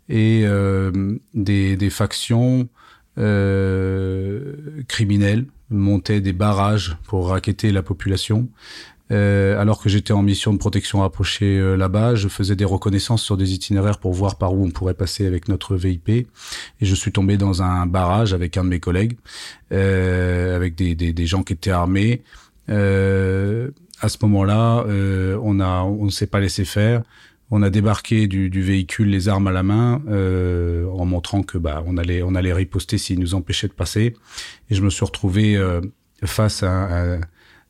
[0.10, 0.46] et
[1.34, 2.68] des des factions
[4.88, 8.50] criminelles montaient des barrages pour raqueter la population
[9.12, 13.24] euh, alors que j'étais en mission de protection rapprochée euh, là-bas, je faisais des reconnaissances
[13.24, 16.10] sur des itinéraires pour voir par où on pourrait passer avec notre VIP.
[16.10, 16.28] Et
[16.82, 19.18] je suis tombé dans un barrage avec un de mes collègues,
[19.72, 22.22] euh, avec des, des, des, gens qui étaient armés.
[22.70, 23.70] Euh,
[24.02, 24.86] à ce moment-là,
[25.42, 27.02] on a, on ne s'est pas laissé faire.
[27.50, 31.82] On a débarqué du, du, véhicule, les armes à la main, en montrant que bah
[31.88, 34.14] on allait, on allait riposter s'ils nous empêchaient de passer.
[34.70, 35.60] Et je me suis retrouvé
[36.24, 37.18] face à, à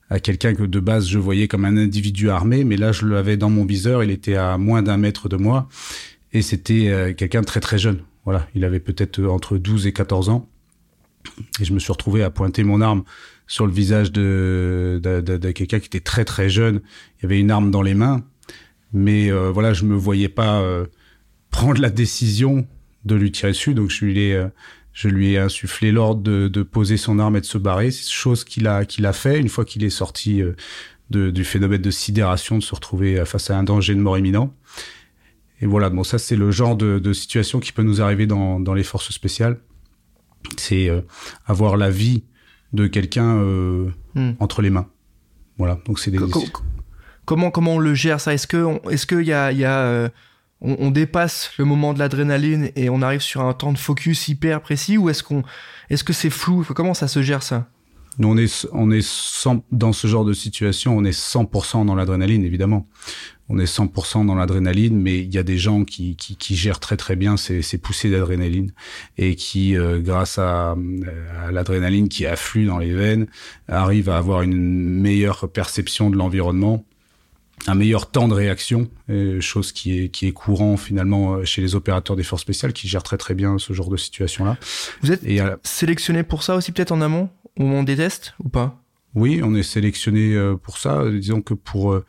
[0.09, 3.37] à quelqu'un que de base je voyais comme un individu armé, mais là je l'avais
[3.37, 5.67] dans mon viseur, il était à moins d'un mètre de moi,
[6.33, 7.99] et c'était euh, quelqu'un très très jeune.
[8.25, 10.49] Voilà, il avait peut-être entre 12 et 14 ans,
[11.59, 13.03] et je me suis retrouvé à pointer mon arme
[13.47, 16.81] sur le visage de, de, quelqu'un qui était très très jeune.
[17.19, 18.25] Il avait une arme dans les mains,
[18.91, 20.85] mais euh, voilà, je me voyais pas euh,
[21.49, 22.67] prendre la décision
[23.05, 24.47] de lui tirer dessus, donc je lui ai
[24.97, 27.91] je lui ai insufflé l'ordre de, de, poser son arme et de se barrer.
[27.91, 30.53] C'est chose qu'il a, qu'il a fait une fois qu'il est sorti euh,
[31.11, 34.55] de, du phénomène de sidération, de se retrouver face à un danger de mort imminent.
[35.61, 38.59] Et voilà, bon, ça c'est le genre de, de, situation qui peut nous arriver dans,
[38.59, 39.59] dans les forces spéciales.
[40.57, 41.01] C'est euh,
[41.45, 42.23] avoir la vie
[42.73, 44.31] de quelqu'un euh, hmm.
[44.39, 44.89] entre les mains.
[45.59, 46.17] Voilà, donc c'est des...
[47.25, 48.33] Comment comment on le gère ça?
[48.33, 50.09] Est-ce que est-ce qu'il y a, y a
[50.65, 54.27] euh, on, dépasse le moment de l'adrénaline et on arrive sur un temps de focus
[54.27, 55.43] hyper précis ou est-ce qu'on
[55.89, 56.65] est-ce que c'est flou?
[56.75, 57.67] Comment ça se gère ça?
[58.19, 59.07] On est on est
[59.71, 62.87] dans ce genre de situation, on est 100% dans l'adrénaline évidemment.
[63.49, 66.81] On est 100% dans l'adrénaline, mais il y a des gens qui, qui, qui, gèrent
[66.81, 68.73] très très bien ces, ces poussées d'adrénaline
[69.17, 70.75] et qui, euh, grâce à,
[71.45, 73.27] à l'adrénaline qui afflue dans les veines,
[73.69, 76.83] arrivent à avoir une meilleure perception de l'environnement
[77.65, 78.89] un meilleur temps de réaction,
[79.39, 82.87] chose qui est qui est courant finalement euh, chez les opérateurs des forces spéciales qui
[82.87, 84.57] gèrent très très bien ce genre de situation-là.
[85.01, 85.23] Vous êtes
[85.63, 87.29] sélectionné pour ça aussi peut-être en amont?
[87.57, 88.79] Au moment des tests ou pas?
[89.15, 91.09] Oui, on est sélectionné euh, pour ça.
[91.09, 91.99] Disons que pour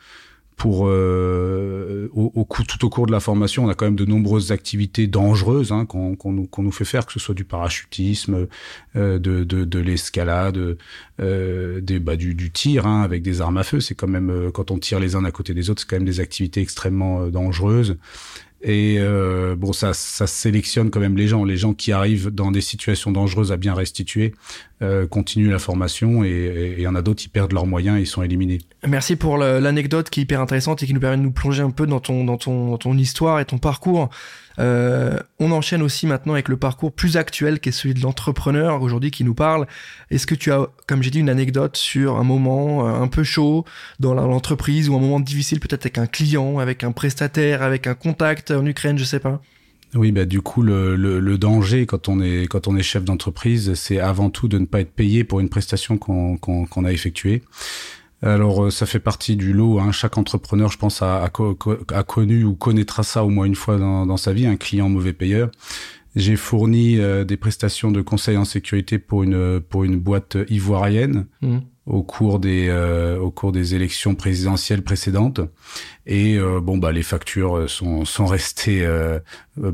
[0.66, 4.52] euh, au, au tout au cours de la formation, on a quand même de nombreuses
[4.52, 8.46] activités dangereuses hein, qu'on nous, fait faire, que ce soit du parachutisme,
[8.94, 10.76] de, de, de l'escalade,
[11.18, 13.80] des bah, du, du tir hein, avec des armes à feu.
[13.80, 16.04] C'est quand même quand on tire les uns à côté des autres, c'est quand même
[16.04, 17.96] des activités extrêmement dangereuses.
[18.60, 21.44] Et euh, bon, ça, ça sélectionne quand même les gens.
[21.44, 24.34] Les gens qui arrivent dans des situations dangereuses à bien restituer
[24.82, 28.00] euh, continuent la formation et il y en a d'autres qui perdent leurs moyens et
[28.00, 28.58] ils sont éliminés.
[28.86, 31.70] Merci pour l'anecdote qui est hyper intéressante et qui nous permet de nous plonger un
[31.70, 34.10] peu dans ton, dans ton, dans ton histoire et ton parcours.
[34.58, 38.82] Euh, on enchaîne aussi maintenant avec le parcours plus actuel qui est celui de l'entrepreneur
[38.82, 39.66] aujourd'hui qui nous parle.
[40.10, 43.22] Est-ce que tu as, comme j'ai dit, une anecdote sur un moment euh, un peu
[43.22, 43.64] chaud
[44.00, 47.94] dans l'entreprise ou un moment difficile peut-être avec un client, avec un prestataire, avec un
[47.94, 49.40] contact en Ukraine, je sais pas?
[49.94, 53.72] Oui, bah du coup le, le, danger quand on est quand on est chef d'entreprise,
[53.72, 57.42] c'est avant tout de ne pas être payé pour une prestation qu'on qu'on a effectuée.
[58.22, 59.78] Alors euh, ça fait partie du lot.
[59.78, 59.92] Hein.
[59.92, 64.06] Chaque entrepreneur, je pense, a, a, connu ou connaîtra ça au moins une fois dans,
[64.06, 65.50] dans sa vie, un client mauvais payeur.
[66.16, 71.26] J'ai fourni euh, des prestations de conseil en sécurité pour une pour une boîte ivoirienne.
[71.42, 71.58] Mmh
[71.88, 75.40] au cours des euh, au cours des élections présidentielles précédentes
[76.06, 79.18] et euh, bon bah les factures sont sont restées euh,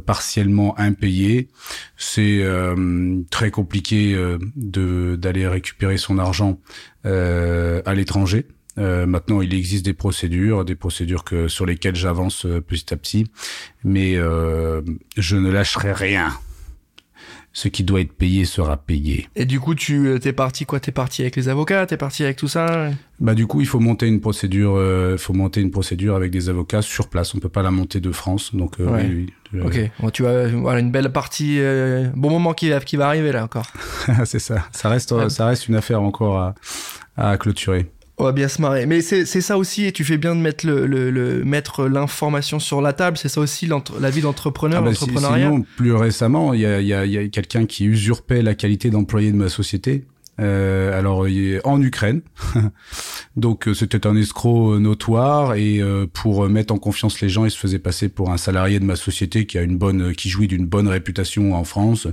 [0.06, 1.48] partiellement impayées
[1.96, 2.42] c'est
[3.30, 4.16] très compliqué
[4.56, 6.60] de d'aller récupérer son argent
[7.04, 8.46] à l'étranger.
[8.76, 13.26] Maintenant, il existe des procédures, des procédures que sur lesquelles j'avance petit à petit,
[13.84, 16.32] mais je ne lâcherai rien
[17.54, 19.28] ce qui doit être payé sera payé.
[19.36, 20.80] Et du coup, tu euh, t'es parti quoi?
[20.80, 21.86] T'es parti avec les avocats?
[21.86, 22.90] T'es parti avec tout ça?
[23.20, 24.74] Bah du coup, il faut monter une procédure.
[24.76, 27.32] Euh, faut monter une procédure avec des avocats sur place.
[27.32, 28.80] On peut pas la monter de France, donc.
[28.80, 29.90] Euh, oui, oui, ok.
[30.00, 31.60] Bon, tu vois, voilà une belle partie.
[32.16, 33.68] bon moment qui, qui va arriver là encore.
[34.24, 34.66] c'est ça.
[34.72, 36.54] Ça reste, ça reste une affaire encore à,
[37.16, 37.86] à clôturer.
[38.16, 38.86] On va bien se marrer.
[38.86, 42.80] Mais c'est ça aussi, et tu fais bien de mettre le, le, mettre l'information sur
[42.80, 43.16] la table.
[43.16, 45.50] C'est ça aussi la vie d'entrepreneur, ah bah l'entrepreneuriat.
[45.50, 48.90] Sinon, plus récemment, il y a, y a, y a quelqu'un qui usurpait la qualité
[48.90, 50.04] d'employé de ma société.
[50.40, 51.26] Euh, alors
[51.64, 52.22] en Ukraine.
[53.36, 57.44] Donc euh, c'était un escroc euh, notoire et euh, pour mettre en confiance les gens,
[57.44, 60.28] il se faisait passer pour un salarié de ma société qui a une bonne, qui
[60.28, 62.08] jouit d'une bonne réputation en France.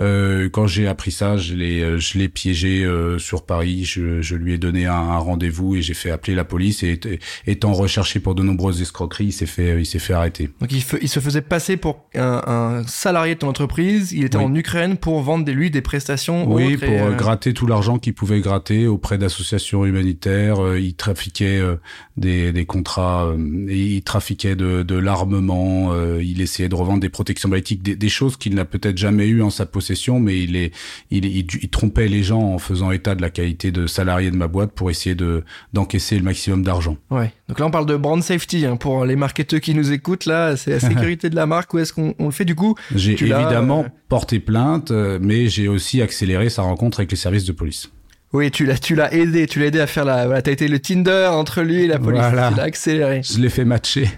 [0.00, 2.86] Quand j'ai appris ça, je l'ai, je l'ai piégé
[3.18, 3.84] sur Paris.
[3.84, 6.82] Je, je, lui ai donné un, un rendez-vous et j'ai fait appeler la police.
[6.82, 6.98] Et
[7.46, 10.50] étant recherché pour de nombreuses escroqueries, il s'est fait, il s'est fait arrêter.
[10.60, 14.12] Donc il, il, se faisait passer pour un, un, salarié de ton entreprise.
[14.12, 16.50] Il était en Ukraine pour vendre des, lui des prestations.
[16.50, 20.62] Oui, pour gratter tout l'argent qu'il pouvait gratter auprès d'associations humanitaires.
[20.62, 21.76] Euh, il trafiquait euh,
[22.16, 25.92] des, des, contrats, euh, et il trafiquait de, de l'armement.
[26.20, 29.42] il essayait de revendre des protections balistiques, des, des choses qu'il n'a peut-être jamais eues
[29.42, 30.72] en sa possession, mais il, est,
[31.10, 34.36] il, il, il, trompait les gens en faisant état de la qualité de salarié de
[34.36, 36.96] ma boîte pour essayer de d'encaisser le maximum d'argent.
[37.10, 37.32] Ouais.
[37.48, 40.26] Donc là, on parle de brand safety hein, pour les marketeurs qui nous écoutent.
[40.26, 41.74] Là, c'est la sécurité de la marque.
[41.74, 42.44] Où est-ce qu'on le fait?
[42.44, 47.44] Du coup J'ai évidemment porté plainte, mais j'ai aussi accéléré sa rencontre avec les services
[47.44, 47.90] de police.
[48.32, 50.68] Oui, tu l'as, tu l'as aidé, tu l'as aidé à faire la, voilà, t'as été
[50.68, 52.22] le Tinder entre lui et la police.
[52.30, 53.22] Tu l'as accéléré.
[53.24, 54.08] Je l'ai fait matcher.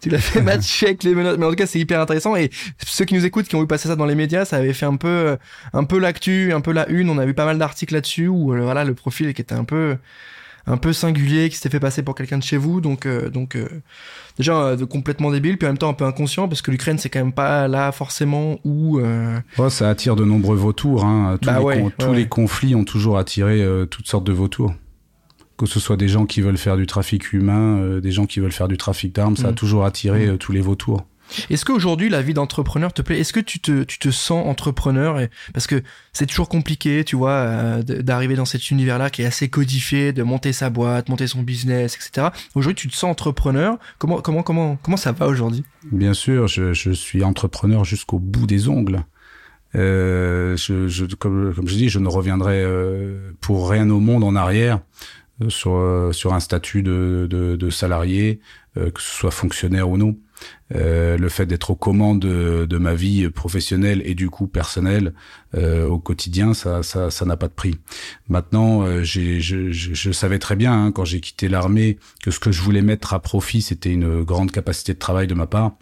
[0.00, 1.38] Tu l'as fait matcher avec les menottes.
[1.38, 2.36] Mais en tout cas, c'est hyper intéressant.
[2.36, 2.50] Et
[2.84, 4.86] ceux qui nous écoutent, qui ont vu passer ça dans les médias, ça avait fait
[4.86, 5.36] un peu,
[5.72, 7.10] un peu l'actu, un peu la une.
[7.10, 9.64] On a vu pas mal d'articles là-dessus où, euh, voilà, le profil qui était un
[9.64, 9.96] peu,
[10.68, 12.80] un peu singulier, qui s'était fait passer pour quelqu'un de chez vous.
[12.80, 13.68] Donc, euh, donc euh,
[14.36, 17.08] déjà euh, complètement débile, puis en même temps un peu inconscient, parce que l'Ukraine c'est
[17.08, 19.00] quand même pas là forcément où.
[19.58, 21.04] Oh, ça attire de nombreux vautours.
[21.04, 21.38] Hein.
[21.40, 24.74] Tous, bah les, tous les conflits ont toujours attiré toutes sortes de vautours.
[25.58, 28.52] Que ce soit des gens qui veulent faire du trafic humain, des gens qui veulent
[28.52, 29.56] faire du trafic d'armes, ça a mm.
[29.56, 30.38] toujours attiré mm.
[30.38, 31.04] tous les vautours.
[31.50, 33.20] Est-ce qu'aujourd'hui la vie d'entrepreneur te plaît?
[33.20, 35.30] Est-ce que tu te, tu te sens entrepreneur et...
[35.52, 35.82] Parce que
[36.12, 40.22] c'est toujours compliqué, tu vois, euh, d'arriver dans cet univers-là qui est assez codifié, de
[40.22, 42.28] monter sa boîte, monter son business, etc.
[42.54, 43.78] Aujourd'hui, tu te sens entrepreneur.
[43.98, 45.64] Comment, comment, comment, comment ça va aujourd'hui?
[45.92, 49.04] Bien sûr, je, je, suis entrepreneur jusqu'au bout des ongles.
[49.74, 54.24] Euh, je, je, comme, comme je dis, je ne reviendrai euh, pour rien au monde
[54.24, 58.40] en arrière euh, sur, euh, sur un statut de, de, de salarié,
[58.74, 60.16] que ce soit fonctionnaire ou non.
[60.74, 65.14] Euh, le fait d'être aux commandes de, de, ma vie professionnelle et du coup personnelle
[65.54, 67.78] euh, au quotidien, ça, ça, ça n'a pas de prix.
[68.28, 72.38] Maintenant, euh, je, je, je, savais très bien hein, quand j'ai quitté l'armée que ce
[72.38, 75.72] que je voulais mettre à profit, c'était une grande capacité de travail de ma part.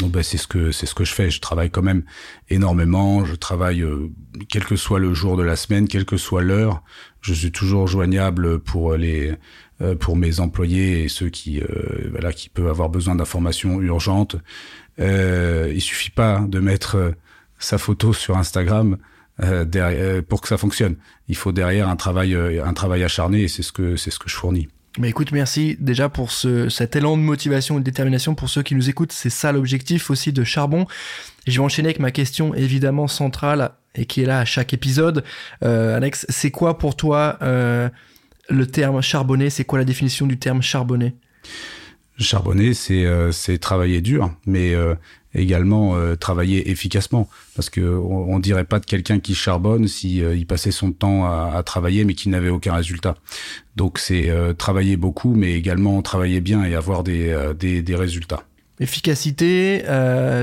[0.00, 1.30] Donc ben, c'est ce que c'est ce que je fais.
[1.30, 2.02] Je travaille quand même
[2.48, 3.24] énormément.
[3.24, 4.10] Je travaille euh,
[4.48, 6.82] quel que soit le jour de la semaine, quelle que soit l'heure.
[7.22, 9.32] Je suis toujours joignable pour les
[9.80, 14.36] euh, pour mes employés et ceux qui euh, voilà qui peuvent avoir besoin d'informations urgentes.
[15.00, 17.14] Euh, il suffit pas de mettre
[17.58, 18.98] sa photo sur Instagram
[19.38, 20.96] derrière, pour que ça fonctionne.
[21.26, 24.28] Il faut derrière un travail un travail acharné et c'est ce que c'est ce que
[24.28, 24.68] je fournis.
[24.98, 28.62] Mais écoute, merci déjà pour ce, cet élan de motivation et de détermination pour ceux
[28.62, 29.12] qui nous écoutent.
[29.12, 30.86] C'est ça l'objectif aussi de Charbon.
[31.46, 35.24] Je vais enchaîner avec ma question évidemment centrale et qui est là à chaque épisode.
[35.62, 37.88] Euh, Alex, c'est quoi pour toi euh,
[38.48, 39.50] le terme charbonné?
[39.50, 41.14] C'est quoi la définition du terme charbonné?
[42.18, 44.94] Charbonner, c'est euh, travailler dur, mais euh,
[45.34, 47.28] également euh, travailler efficacement.
[47.56, 51.24] Parce que on, on dirait pas de quelqu'un qui charbonne si il passait son temps
[51.24, 53.16] à, à travailler, mais qui n'avait aucun résultat.
[53.76, 58.44] Donc c'est travailler beaucoup, mais également travailler bien et avoir des des, des résultats.
[58.78, 59.82] Efficacité,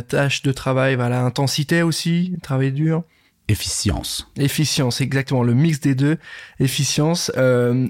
[0.08, 3.04] tâche de travail, voilà, intensité aussi, travail dur.
[3.50, 4.28] Efficience.
[4.38, 6.18] Efficience, exactement, le mix des deux.
[6.60, 7.32] Efficience.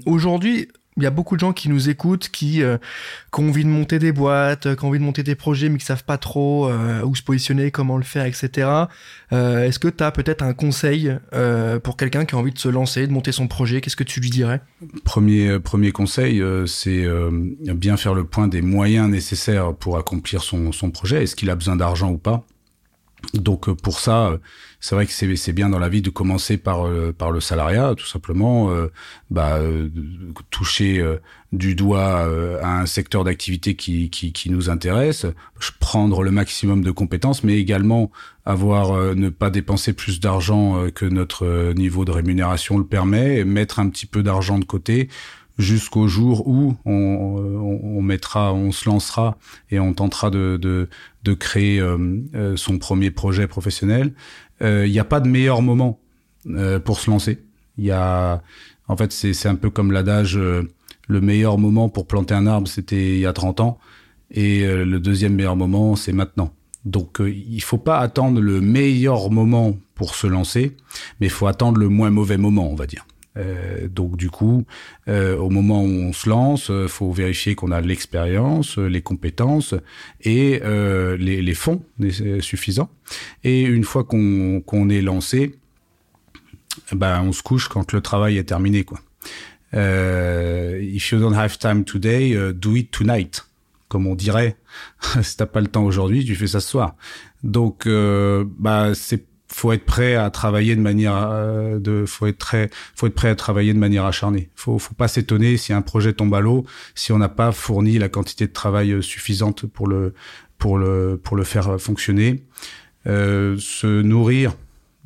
[0.06, 2.76] Aujourd'hui, il y a beaucoup de gens qui nous écoutent, qui, euh,
[3.32, 5.68] qui ont envie de monter des boîtes, euh, qui ont envie de monter des projets,
[5.68, 8.68] mais qui savent pas trop euh, où se positionner, comment le faire, etc.
[9.32, 12.58] Euh, Est-ce que tu as peut-être un conseil euh, pour quelqu'un qui a envie de
[12.58, 13.80] se lancer, de monter son projet?
[13.80, 14.60] Qu'est-ce que tu lui dirais?
[15.04, 17.06] Premier, premier conseil, c'est
[17.74, 21.22] bien faire le point des moyens nécessaires pour accomplir son, son projet.
[21.22, 22.44] Est-ce qu'il a besoin d'argent ou pas?
[23.34, 24.38] Donc euh, pour ça, euh,
[24.80, 27.94] c'est vrai que c'est bien dans la vie de commencer par euh, par le salariat,
[27.94, 28.70] tout simplement,
[29.30, 29.58] bah,
[30.50, 31.04] toucher
[31.52, 32.28] du doigt
[32.62, 35.26] à un secteur d'activité qui, qui, qui nous intéresse,
[35.78, 38.10] prendre le maximum de compétences, mais également
[38.44, 43.88] avoir ne pas dépenser plus d'argent que notre niveau de rémunération le permet, mettre un
[43.88, 45.08] petit peu d'argent de côté
[45.60, 49.36] jusqu'au jour où on, on, mettra, on se lancera
[49.70, 50.88] et on tentera de, de,
[51.22, 51.98] de créer euh,
[52.34, 54.14] euh, son premier projet professionnel.
[54.62, 56.00] Euh, il n'y a pas de meilleur moment
[56.84, 57.44] pour se lancer.
[57.76, 58.42] Il y a,
[58.88, 63.14] en fait, c'est un peu comme l'adage, le meilleur moment pour planter un arbre, c'était
[63.14, 63.78] il y a 30 ans,
[64.30, 66.54] et le deuxième meilleur moment, c'est maintenant.
[66.86, 70.78] Donc, il faut pas attendre le meilleur moment pour se lancer,
[71.20, 73.06] mais il faut attendre le moins mauvais moment, on va dire.
[73.40, 74.64] Euh, donc du coup,
[75.08, 79.74] euh, au moment où on se lance, euh, faut vérifier qu'on a l'expérience, les compétences
[80.22, 80.60] et
[81.18, 81.82] les, fonds
[82.40, 82.90] suffisants.
[83.44, 85.54] Et une fois qu'on est lancé,
[86.92, 88.84] ben on se couche quand le travail est terminé,
[89.72, 93.44] if you don't have time today, do it tonight,
[93.88, 94.56] comme on dirait.
[95.22, 96.94] si t'as pas le temps aujourd'hui, tu fais ça ce soir.
[97.42, 97.88] Donc,
[98.58, 103.06] bah c'est faut être prêt à travailler de manière euh, de faut être très faut
[103.06, 104.48] être prêt à travailler de manière acharnée.
[104.54, 107.98] Faut faut pas s'étonner si un projet tombe à l'eau si on n'a pas fourni
[107.98, 110.14] la quantité de travail euh, suffisante pour le
[110.58, 112.44] pour le pour le faire euh, fonctionner.
[113.06, 114.54] Euh, se nourrir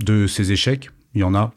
[0.01, 1.55] de ces échecs, il y en a.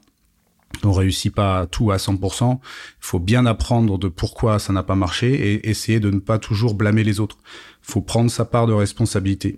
[0.83, 2.59] On réussit pas tout à 100%.
[2.61, 2.61] Il
[2.99, 6.75] faut bien apprendre de pourquoi ça n'a pas marché et essayer de ne pas toujours
[6.75, 7.37] blâmer les autres.
[7.81, 9.57] Faut prendre sa part de responsabilité.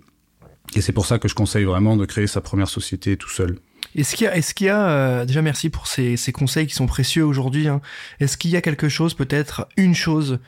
[0.76, 3.58] Et c'est pour ça que je conseille vraiment de créer sa première société tout seul.
[3.96, 6.66] Est-ce qu'il y a, est-ce qu'il y a euh, déjà merci pour ces, ces conseils
[6.66, 7.66] qui sont précieux aujourd'hui.
[7.66, 7.80] Hein.
[8.20, 10.38] Est-ce qu'il y a quelque chose, peut-être une chose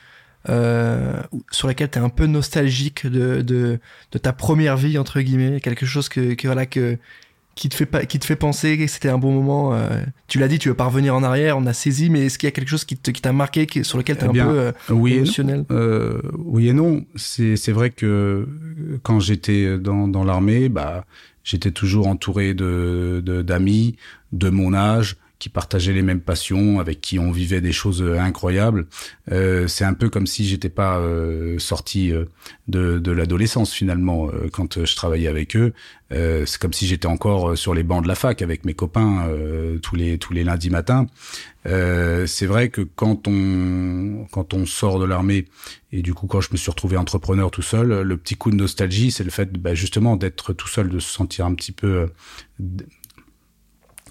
[0.49, 1.20] euh,
[1.51, 3.81] sur laquelle tu es un peu nostalgique de, de,
[4.12, 6.99] de ta première vie entre guillemets, quelque chose que, que voilà que
[7.55, 9.74] qui te fait pas, qui te fait penser que c'était un bon moment.
[9.74, 12.38] Euh, tu l'as dit, tu veux pas revenir en arrière, on a saisi, mais est-ce
[12.38, 14.40] qu'il y a quelque chose qui t'a qui marqué, qui, sur lequel tu es eh
[14.40, 17.05] un peu euh, oui émotionnel euh, Oui et non.
[17.16, 18.48] C'est c'est vrai que
[19.03, 21.05] quand j'étais dans dans l'armée, bah
[21.44, 23.96] j'étais toujours entouré de d'amis
[24.32, 28.01] de, de mon âge qui partageaient les mêmes passions, avec qui on vivait des choses
[28.01, 28.86] euh, incroyables.
[29.32, 32.26] Euh, c'est un peu comme si j'étais pas euh, sorti euh,
[32.68, 35.72] de, de l'adolescence finalement quand je travaillais avec eux.
[36.11, 39.28] c'est comme si j'étais encore sur les bancs de la fac avec mes copains
[39.82, 41.07] tous les tous les lundis matins.
[41.64, 45.47] c'est vrai que quand on quand on sort de l'armée
[45.90, 48.57] et du coup quand je me suis retrouvé entrepreneur tout seul, le petit coup de
[48.57, 52.09] nostalgie, c'est le fait bah, justement d'être tout seul, de se sentir un petit peu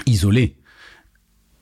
[0.06, 0.56] isolé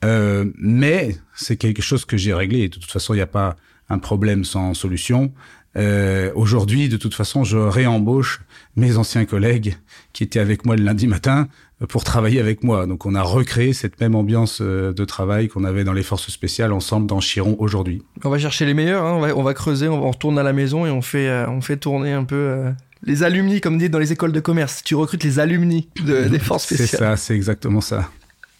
[0.04, 2.68] euh, mais c'est quelque chose que j'ai réglé.
[2.68, 3.56] De toute façon, il n'y a pas
[3.88, 5.32] un problème sans solution.
[5.76, 8.40] Euh, Aujourd'hui, de toute façon, je réembauche
[8.76, 9.76] mes anciens collègues
[10.12, 11.48] qui étaient avec moi le lundi matin
[11.88, 12.86] pour travailler avec moi.
[12.86, 16.30] Donc, on a recréé cette même ambiance euh, de travail qu'on avait dans les forces
[16.30, 18.02] spéciales ensemble dans Chiron aujourd'hui.
[18.24, 19.04] On va chercher les meilleurs.
[19.04, 19.14] Hein.
[19.14, 19.88] On, va, on, va, creuser.
[19.88, 22.36] On, retourne à la maison et on fait, euh, on fait tourner un peu.
[22.36, 22.70] Euh,
[23.02, 26.38] les alumni, comme dit dans les écoles de commerce, tu recrutes les alumni de, des
[26.38, 26.88] forces spéciales.
[26.88, 28.10] C'est ça, c'est exactement ça.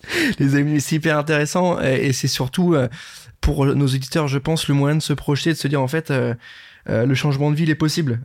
[0.39, 2.89] les amis, c'est hyper intéressant et, c'est surtout euh,
[3.41, 6.11] pour nos éditeurs, je pense, le moyen de se projeter, de se dire en fait.
[6.11, 6.35] Euh,
[6.89, 8.21] euh, le changement de vie il est possible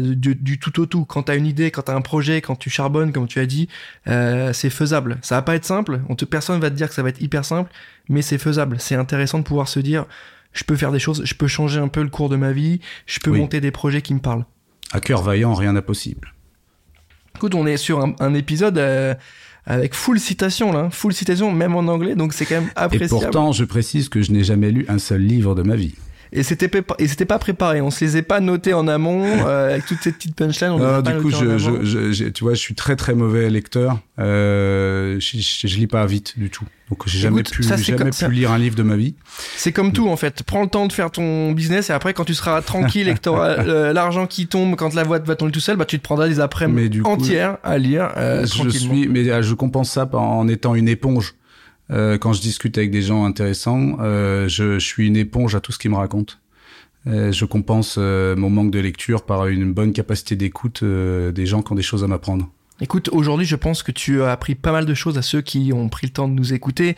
[0.00, 1.04] du, tout au tout.
[1.04, 3.68] Quand t'as une idée quand t'as un projet quand tu charbonnes comme tu as dit
[4.06, 5.18] c'est faisable.
[5.20, 6.00] Ça va pas être simple.
[6.08, 7.70] On te, personne va te dire que ça va être hyper simple
[8.08, 8.80] mais c'est faisable.
[8.80, 10.06] C'est intéressant de pouvoir se dire
[10.54, 12.80] je peux faire des choses je peux changer un peu le cours de ma vie
[13.04, 14.46] je peux monter des projets qui me parlent.
[14.92, 16.32] À cœur vaillant rien n'est possible.
[17.36, 18.78] Écoute on est sur un, un épisode
[19.66, 20.90] avec full citation là, hein.
[20.90, 23.22] full citation même en anglais, donc c'est quand même appréciable.
[23.22, 25.94] Et pourtant, je précise que je n'ai jamais lu un seul livre de ma vie.
[26.32, 27.80] Et c'était et c'était pas préparé.
[27.80, 30.70] On se les a pas notés en amont euh, avec toutes ces petites punchlines.
[30.70, 33.98] On non, du coup, je, je, je, tu vois, je suis très très mauvais lecteur.
[34.18, 36.64] Euh, je, je, lis pas vite du tout.
[36.88, 39.14] Donc j'ai jamais pu, jamais pu lire un livre de ma vie.
[39.56, 40.42] C'est comme tout en fait.
[40.42, 43.20] Prends le temps de faire ton business et après quand tu seras tranquille et que
[43.28, 46.28] euh, l'argent qui tombe quand la voix va tomber tout seul, bah tu te prendras
[46.28, 48.10] des après-midi entières à lire.
[48.16, 51.34] Euh, je suis, mais euh, je compense ça en étant une éponge.
[51.92, 55.72] Euh, quand je discute avec des gens intéressants, euh, je, suis une éponge à tout
[55.72, 56.34] ce qu'ils me racontent.
[57.06, 61.72] Euh, je compense mon manque de lecture par une bonne capacité d'écoute des gens qui
[61.72, 62.48] ont des choses à m'apprendre.
[62.80, 65.72] Écoute, aujourd'hui, je pense que tu as appris pas mal de choses à ceux qui
[65.72, 66.96] ont pris le temps de nous écouter.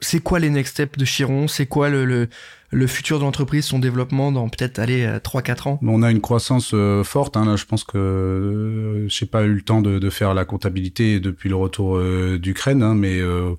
[0.00, 1.48] C'est quoi les next steps de Chiron?
[1.48, 2.28] C'est quoi le, le,
[2.70, 5.78] le, futur de l'entreprise, son développement dans peut-être aller 3-4 ans?
[5.82, 7.36] On a une croissance euh, forte.
[7.36, 10.44] Hein, là, je pense que euh, j'ai pas eu le temps de, de, faire la
[10.44, 13.54] comptabilité depuis le retour euh, d'Ukraine, hein, mais euh,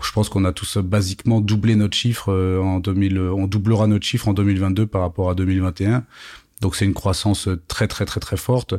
[0.00, 3.18] je pense qu'on a tous basiquement doublé notre chiffre en 2000.
[3.18, 6.04] On doublera notre chiffre en 2022 par rapport à 2021.
[6.60, 8.74] Donc c'est une croissance très très très très forte.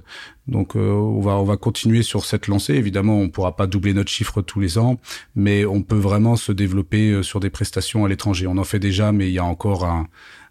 [0.48, 2.76] Donc euh, on va on va continuer sur cette lancée.
[2.76, 5.00] Évidemment, on pourra pas doubler notre chiffre tous les ans,
[5.36, 8.48] mais on peut vraiment se développer euh, sur des prestations à l'étranger.
[8.48, 10.08] On en fait déjà, mais il y a encore un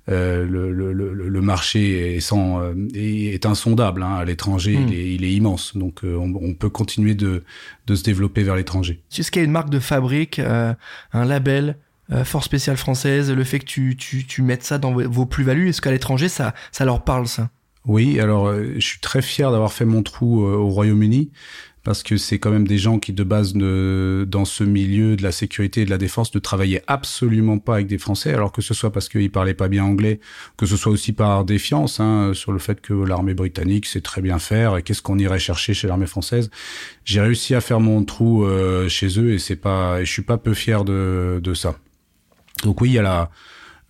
[0.09, 4.93] euh, le, le, le, marché est, sans, euh, est, insondable hein, à l'étranger, il, hmm.
[4.93, 5.77] est, il, est, immense.
[5.77, 7.45] Donc on, on, peut continuer de,
[7.87, 9.03] de se développer vers l'étranger.
[9.17, 10.77] Est-ce qu'il y a une marque de fabrique, un
[11.13, 11.90] label euh,
[12.25, 15.81] Force spéciale française, le fait que tu, tu, tu mettes ça dans vos plus-values, est-ce
[15.81, 17.51] qu'à l'étranger, ça, ça leur parle, ça?
[17.87, 21.31] Oui, alors euh, je suis très fier d'avoir fait mon trou euh, au Royaume-Uni
[21.83, 25.23] parce que c'est quand même des gens qui de base ne, dans ce milieu de
[25.23, 28.61] la sécurité et de la défense ne travaillaient absolument pas avec des Français, alors que
[28.61, 30.21] ce soit parce qu'ils parlaient pas bien anglais,
[30.59, 34.21] que ce soit aussi par défiance hein, sur le fait que l'armée britannique sait très
[34.21, 36.51] bien faire et qu'est-ce qu'on irait chercher chez l'armée française.
[37.07, 38.47] J'ai réussi à faire mon trou
[38.89, 41.79] chez eux et c'est pas, et je suis pas peu fier de, de ça.
[42.65, 43.31] Donc oui, il y a la,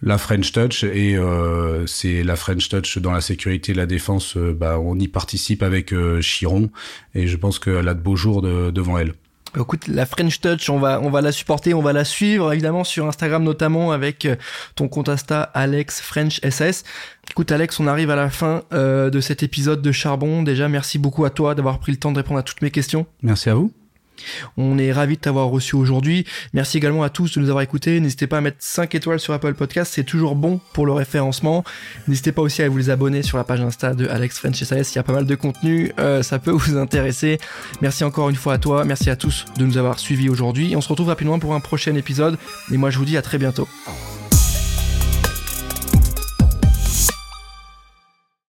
[0.03, 4.37] la French Touch et euh, c'est la French Touch dans la sécurité et la défense.
[4.37, 6.71] Euh, bah, on y participe avec euh, Chiron
[7.15, 9.15] et je pense qu'elle a de beaux jours devant elle.
[9.59, 12.85] Écoute, la French Touch, on va, on va la supporter, on va la suivre évidemment
[12.85, 14.29] sur Instagram notamment avec
[14.77, 16.85] ton compte Insta Alex French SS.
[17.29, 20.45] Écoute Alex, on arrive à la fin de cet épisode de Charbon.
[20.45, 23.07] Déjà, merci beaucoup à toi d'avoir pris le temps de répondre à toutes mes questions.
[23.23, 23.73] Merci à vous.
[24.57, 26.27] On est ravi de t'avoir reçu aujourd'hui.
[26.53, 28.01] Merci également à tous de nous avoir écoutés.
[28.01, 31.65] N'hésitez pas à mettre 5 étoiles sur Apple Podcast, c'est toujours bon pour le référencement.
[32.09, 34.97] N'hésitez pas aussi à vous abonner sur la page Insta de Alex French SAS, il
[34.97, 37.39] y a pas mal de contenu, euh, ça peut vous intéresser.
[37.81, 40.75] Merci encore une fois à toi, merci à tous de nous avoir suivis aujourd'hui.
[40.77, 42.37] On se retrouve rapidement pour un prochain épisode
[42.73, 43.69] et moi je vous dis à très bientôt.